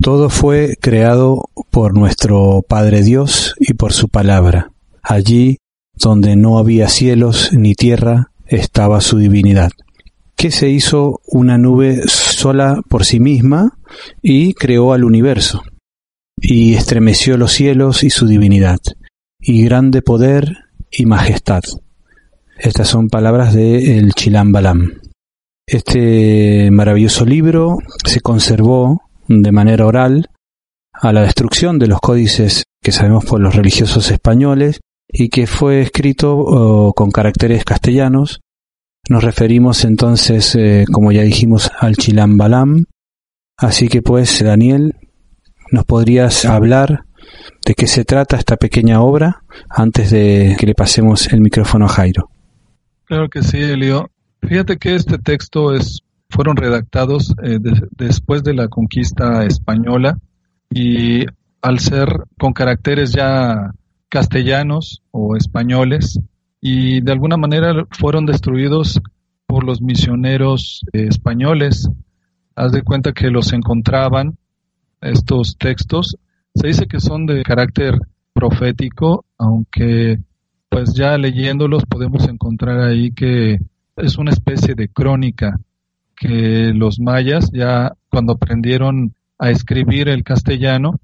Todo 0.00 0.30
fue 0.30 0.74
creado 0.80 1.44
por 1.70 1.96
nuestro 1.96 2.62
Padre 2.68 3.04
Dios 3.04 3.54
y 3.60 3.74
por 3.74 3.92
su 3.92 4.08
palabra. 4.08 4.72
Allí 5.00 5.58
donde 5.96 6.36
no 6.36 6.58
había 6.58 6.88
cielos 6.88 7.50
ni 7.52 7.74
tierra, 7.74 8.30
estaba 8.46 9.00
su 9.00 9.18
divinidad, 9.18 9.70
que 10.36 10.50
se 10.50 10.68
hizo 10.68 11.20
una 11.26 11.58
nube 11.58 12.02
sola 12.06 12.80
por 12.88 13.04
sí 13.04 13.18
misma 13.18 13.78
y 14.22 14.54
creó 14.54 14.92
al 14.92 15.04
universo, 15.04 15.62
y 16.36 16.74
estremeció 16.74 17.36
los 17.38 17.52
cielos 17.52 18.04
y 18.04 18.10
su 18.10 18.26
divinidad, 18.26 18.78
y 19.40 19.64
grande 19.64 20.02
poder 20.02 20.56
y 20.90 21.06
majestad. 21.06 21.62
Estas 22.58 22.88
son 22.88 23.08
palabras 23.08 23.54
de 23.54 23.98
el 23.98 24.12
Chilam 24.14 24.52
Balam. 24.52 25.00
Este 25.66 26.70
maravilloso 26.70 27.24
libro 27.24 27.78
se 28.04 28.20
conservó 28.20 29.02
de 29.28 29.52
manera 29.52 29.86
oral 29.86 30.30
a 30.92 31.12
la 31.12 31.22
destrucción 31.22 31.78
de 31.78 31.88
los 31.88 32.00
códices 32.00 32.64
que 32.82 32.92
sabemos 32.92 33.24
por 33.24 33.40
los 33.40 33.54
religiosos 33.54 34.10
españoles 34.10 34.80
y 35.08 35.28
que 35.28 35.46
fue 35.46 35.82
escrito 35.82 36.92
con 36.94 37.10
caracteres 37.10 37.64
castellanos. 37.64 38.40
Nos 39.08 39.22
referimos 39.22 39.84
entonces, 39.84 40.56
eh, 40.56 40.84
como 40.92 41.12
ya 41.12 41.22
dijimos, 41.22 41.70
al 41.78 41.96
Chilambalam. 41.96 42.84
Así 43.56 43.88
que 43.88 44.02
pues, 44.02 44.42
Daniel, 44.42 44.94
¿nos 45.70 45.84
podrías 45.84 46.44
hablar 46.44 47.04
de 47.64 47.74
qué 47.74 47.86
se 47.86 48.04
trata 48.04 48.36
esta 48.36 48.56
pequeña 48.56 49.00
obra 49.00 49.42
antes 49.70 50.10
de 50.10 50.56
que 50.58 50.66
le 50.66 50.74
pasemos 50.74 51.32
el 51.32 51.40
micrófono 51.40 51.86
a 51.86 51.88
Jairo? 51.88 52.30
Claro 53.04 53.28
que 53.28 53.42
sí, 53.42 53.58
Elio. 53.58 54.10
Fíjate 54.42 54.76
que 54.76 54.96
este 54.96 55.18
texto 55.18 55.72
es, 55.72 56.00
fueron 56.28 56.56
redactados 56.56 57.32
eh, 57.44 57.58
después 57.92 58.42
de 58.42 58.54
la 58.54 58.68
conquista 58.68 59.44
española 59.44 60.18
y 60.68 61.24
al 61.62 61.78
ser 61.78 62.08
con 62.38 62.52
caracteres 62.52 63.12
ya 63.12 63.70
castellanos 64.08 65.02
o 65.10 65.36
españoles 65.36 66.18
y 66.60 67.00
de 67.00 67.12
alguna 67.12 67.36
manera 67.36 67.86
fueron 67.90 68.26
destruidos 68.26 69.00
por 69.46 69.64
los 69.64 69.80
misioneros 69.80 70.84
eh, 70.92 71.06
españoles. 71.08 71.88
Haz 72.54 72.72
de 72.72 72.82
cuenta 72.82 73.12
que 73.12 73.30
los 73.30 73.52
encontraban, 73.52 74.36
estos 75.00 75.56
textos. 75.58 76.16
Se 76.54 76.68
dice 76.68 76.86
que 76.86 77.00
son 77.00 77.26
de 77.26 77.42
carácter 77.42 77.98
profético, 78.32 79.24
aunque 79.38 80.18
pues 80.68 80.94
ya 80.94 81.16
leyéndolos 81.16 81.84
podemos 81.86 82.28
encontrar 82.28 82.80
ahí 82.80 83.12
que 83.12 83.58
es 83.96 84.18
una 84.18 84.32
especie 84.32 84.74
de 84.74 84.88
crónica 84.88 85.58
que 86.16 86.72
los 86.74 86.98
mayas 86.98 87.50
ya 87.52 87.92
cuando 88.10 88.34
aprendieron 88.34 89.14
a 89.38 89.50
escribir 89.50 90.08
el 90.08 90.24
castellano 90.24 90.98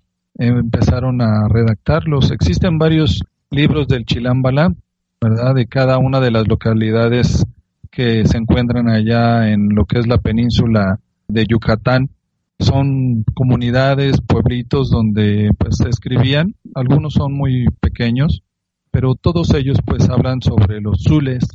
empezaron 0.47 1.21
a 1.21 1.49
redactarlos. 1.49 2.31
Existen 2.31 2.79
varios 2.79 3.23
libros 3.51 3.87
del 3.89 4.05
Chilámbala, 4.05 4.75
¿verdad? 5.21 5.55
De 5.55 5.67
cada 5.67 5.99
una 5.99 6.21
de 6.21 6.31
las 6.31 6.49
localidades 6.49 7.45
que 7.91 8.25
se 8.25 8.39
encuentran 8.39 8.89
allá 8.89 9.51
en 9.51 9.69
lo 9.69 9.85
que 9.85 9.99
es 9.99 10.07
la 10.07 10.19
península 10.19 10.99
de 11.29 11.47
Yucatán. 11.47 12.11
Son 12.59 13.25
comunidades, 13.35 14.21
pueblitos 14.21 14.91
donde 14.91 15.51
pues 15.59 15.77
se 15.77 15.89
escribían. 15.89 16.55
Algunos 16.75 17.15
son 17.15 17.35
muy 17.35 17.67
pequeños, 17.81 18.43
pero 18.91 19.15
todos 19.15 19.53
ellos 19.55 19.79
pues 19.85 20.09
hablan 20.09 20.43
sobre 20.43 20.81
los 20.81 21.03
zules. 21.03 21.47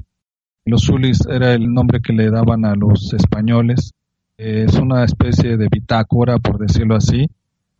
Los 0.65 0.83
zulis 0.83 1.25
era 1.29 1.53
el 1.53 1.73
nombre 1.73 2.01
que 2.01 2.13
le 2.13 2.29
daban 2.29 2.65
a 2.65 2.75
los 2.75 3.13
españoles. 3.13 3.93
Es 4.37 4.75
una 4.75 5.03
especie 5.03 5.57
de 5.57 5.67
bitácora, 5.71 6.37
por 6.39 6.59
decirlo 6.59 6.95
así, 6.95 7.27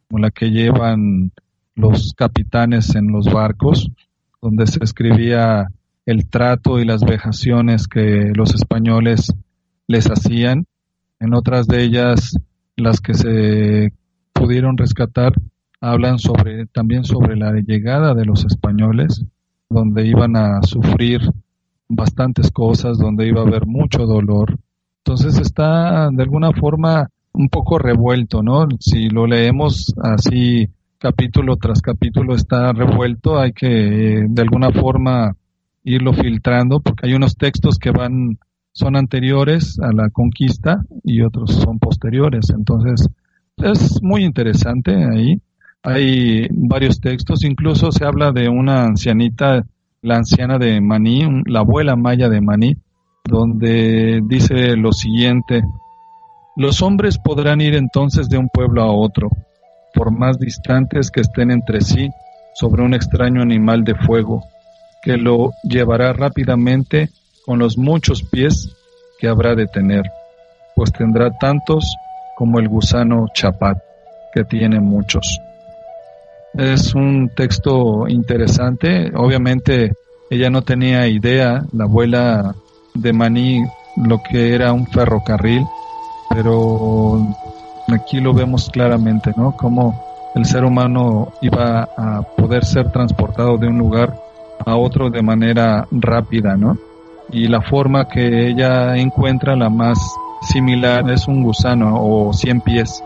como 0.07 0.19
la 0.19 0.31
que 0.31 0.51
llevan 0.51 1.31
los 1.75 2.13
capitanes 2.15 2.95
en 2.95 3.11
los 3.11 3.25
barcos, 3.31 3.91
donde 4.41 4.65
se 4.67 4.83
escribía 4.83 5.67
el 6.05 6.29
trato 6.29 6.79
y 6.79 6.85
las 6.85 7.03
vejaciones 7.03 7.87
que 7.87 8.31
los 8.33 8.55
españoles 8.55 9.33
les 9.87 10.09
hacían. 10.09 10.65
En 11.19 11.33
otras 11.33 11.67
de 11.67 11.83
ellas, 11.83 12.33
las 12.75 13.01
que 13.01 13.13
se 13.13 13.93
pudieron 14.33 14.77
rescatar, 14.77 15.33
hablan 15.81 16.19
sobre 16.19 16.65
también 16.67 17.03
sobre 17.03 17.35
la 17.35 17.51
llegada 17.53 18.13
de 18.13 18.25
los 18.25 18.45
españoles, 18.45 19.23
donde 19.69 20.07
iban 20.07 20.35
a 20.35 20.61
sufrir 20.61 21.21
bastantes 21.89 22.51
cosas, 22.51 22.97
donde 22.97 23.27
iba 23.27 23.41
a 23.41 23.45
haber 23.47 23.65
mucho 23.65 24.05
dolor. 24.05 24.57
Entonces 25.03 25.39
está 25.39 26.09
de 26.11 26.23
alguna 26.23 26.51
forma 26.53 27.09
un 27.37 27.49
poco 27.49 27.77
revuelto, 27.77 28.41
¿no? 28.41 28.67
Si 28.79 29.09
lo 29.09 29.27
leemos 29.27 29.93
así 30.01 30.67
capítulo 30.97 31.57
tras 31.57 31.81
capítulo 31.81 32.33
está 32.33 32.73
revuelto, 32.73 33.39
hay 33.39 33.53
que 33.53 34.25
de 34.27 34.41
alguna 34.41 34.71
forma 34.71 35.35
irlo 35.83 36.13
filtrando 36.13 36.79
porque 36.79 37.07
hay 37.07 37.13
unos 37.13 37.35
textos 37.35 37.77
que 37.77 37.91
van 37.91 38.39
son 38.71 38.95
anteriores 38.95 39.79
a 39.79 39.91
la 39.91 40.09
conquista 40.09 40.81
y 41.03 41.21
otros 41.21 41.51
son 41.51 41.79
posteriores, 41.79 42.49
entonces 42.49 43.07
es 43.57 44.01
muy 44.03 44.23
interesante 44.23 44.93
ahí. 44.93 45.41
Hay 45.83 46.47
varios 46.51 46.99
textos, 46.99 47.43
incluso 47.43 47.91
se 47.91 48.05
habla 48.05 48.31
de 48.31 48.49
una 48.49 48.83
ancianita, 48.83 49.65
la 50.01 50.17
anciana 50.17 50.57
de 50.57 50.79
Maní, 50.81 51.43
la 51.45 51.59
abuela 51.59 51.95
maya 51.95 52.29
de 52.29 52.41
Maní, 52.41 52.75
donde 53.23 54.21
dice 54.25 54.75
lo 54.75 54.91
siguiente, 54.91 55.61
los 56.57 56.81
hombres 56.81 57.19
podrán 57.19 57.61
ir 57.61 57.75
entonces 57.75 58.29
de 58.29 58.37
un 58.37 58.49
pueblo 58.49 58.81
a 58.81 58.91
otro, 58.91 59.29
por 59.93 60.11
más 60.11 60.39
distantes 60.39 61.11
que 61.11 61.21
estén 61.21 61.51
entre 61.51 61.81
sí, 61.81 62.09
sobre 62.55 62.81
un 62.81 62.95
extraño 62.95 63.43
animal 63.43 63.83
de 63.83 63.93
fuego, 63.93 64.43
que 65.03 65.17
lo 65.17 65.51
llevará 65.61 66.13
rápidamente 66.13 67.09
con 67.45 67.59
los 67.59 67.77
muchos 67.77 68.23
pies 68.23 68.75
que 69.19 69.27
habrá 69.27 69.53
de 69.53 69.67
tener, 69.67 70.11
pues 70.75 70.91
tendrá 70.91 71.29
tantos 71.37 71.95
como 72.35 72.57
el 72.57 72.67
gusano 72.67 73.27
chapat, 73.35 73.77
que 74.33 74.43
tiene 74.43 74.79
muchos. 74.79 75.39
Es 76.55 76.95
un 76.95 77.29
texto 77.35 78.07
interesante, 78.07 79.11
obviamente 79.15 79.93
ella 80.31 80.49
no 80.49 80.63
tenía 80.63 81.07
idea, 81.07 81.63
la 81.71 81.83
abuela 81.83 82.55
de 82.95 83.13
Maní, 83.13 83.63
lo 83.95 84.23
que 84.23 84.55
era 84.55 84.73
un 84.73 84.87
ferrocarril, 84.87 85.63
pero 86.29 87.21
aquí 87.93 88.19
lo 88.19 88.33
vemos 88.33 88.69
claramente, 88.69 89.33
¿no? 89.35 89.53
Cómo 89.53 89.95
el 90.35 90.45
ser 90.45 90.63
humano 90.65 91.29
iba 91.41 91.89
a 91.97 92.21
poder 92.21 92.65
ser 92.65 92.91
transportado 92.91 93.57
de 93.57 93.67
un 93.67 93.77
lugar 93.77 94.15
a 94.65 94.75
otro 94.75 95.09
de 95.09 95.21
manera 95.21 95.87
rápida, 95.91 96.55
¿no? 96.55 96.77
Y 97.31 97.47
la 97.47 97.61
forma 97.61 98.07
que 98.07 98.47
ella 98.47 98.95
encuentra, 98.97 99.55
la 99.55 99.69
más 99.69 99.97
similar, 100.41 101.09
es 101.11 101.27
un 101.27 101.43
gusano 101.43 101.97
o 101.99 102.33
cien 102.33 102.61
pies. 102.61 103.03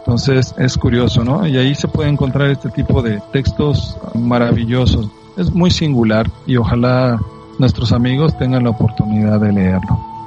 Entonces 0.00 0.54
es 0.56 0.78
curioso, 0.78 1.24
¿no? 1.24 1.46
Y 1.46 1.58
ahí 1.58 1.74
se 1.74 1.88
puede 1.88 2.08
encontrar 2.08 2.48
este 2.48 2.70
tipo 2.70 3.02
de 3.02 3.20
textos 3.32 3.98
maravillosos. 4.14 5.10
Es 5.36 5.52
muy 5.52 5.70
singular 5.70 6.26
y 6.46 6.56
ojalá 6.56 7.18
nuestros 7.58 7.92
amigos 7.92 8.36
tengan 8.38 8.64
la 8.64 8.70
oportunidad 8.70 9.40
de 9.40 9.52
leerlo. 9.52 10.17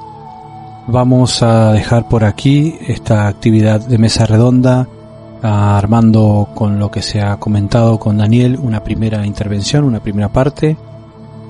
Vamos 0.87 1.43
a 1.43 1.71
dejar 1.73 2.09
por 2.09 2.23
aquí 2.23 2.75
esta 2.87 3.27
actividad 3.27 3.79
de 3.79 3.97
mesa 3.97 4.25
redonda, 4.25 4.87
armando 5.41 6.49
con 6.55 6.79
lo 6.79 6.91
que 6.91 7.01
se 7.01 7.21
ha 7.21 7.37
comentado 7.37 7.99
con 7.99 8.17
Daniel 8.17 8.59
una 8.61 8.83
primera 8.83 9.25
intervención, 9.25 9.83
una 9.83 9.99
primera 9.99 10.29
parte, 10.29 10.77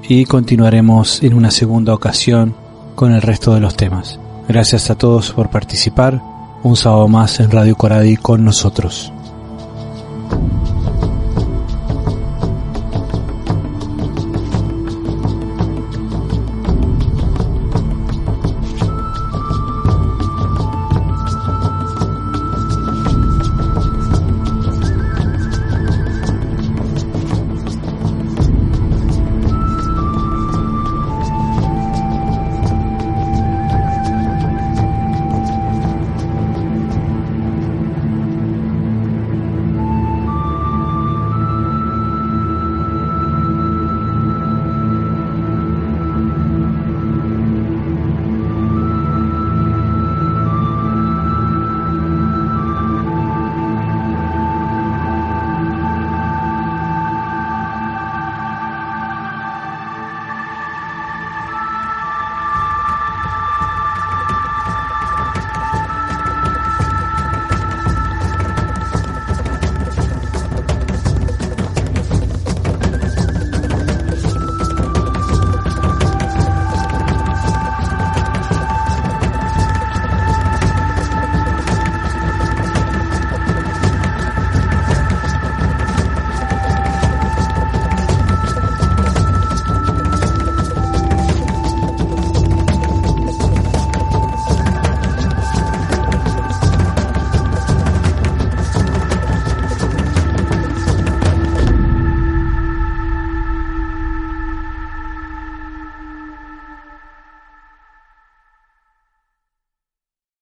y 0.08 0.26
continuaremos 0.26 1.24
en 1.24 1.34
una 1.34 1.52
segunda 1.52 1.94
ocasión 1.94 2.56
con 2.96 3.14
el 3.14 3.22
resto 3.22 3.54
de 3.54 3.62
los 3.62 3.76
temas. 3.76 4.20
Gracias 4.48 4.90
a 4.90 4.96
todos 4.96 5.32
por 5.32 5.50
participar. 5.50 6.22
Un 6.64 6.76
sábado 6.76 7.08
más 7.08 7.40
en 7.40 7.50
Radio 7.50 7.76
Coradi 7.76 8.18
con 8.18 8.44
nosotros. 8.44 9.12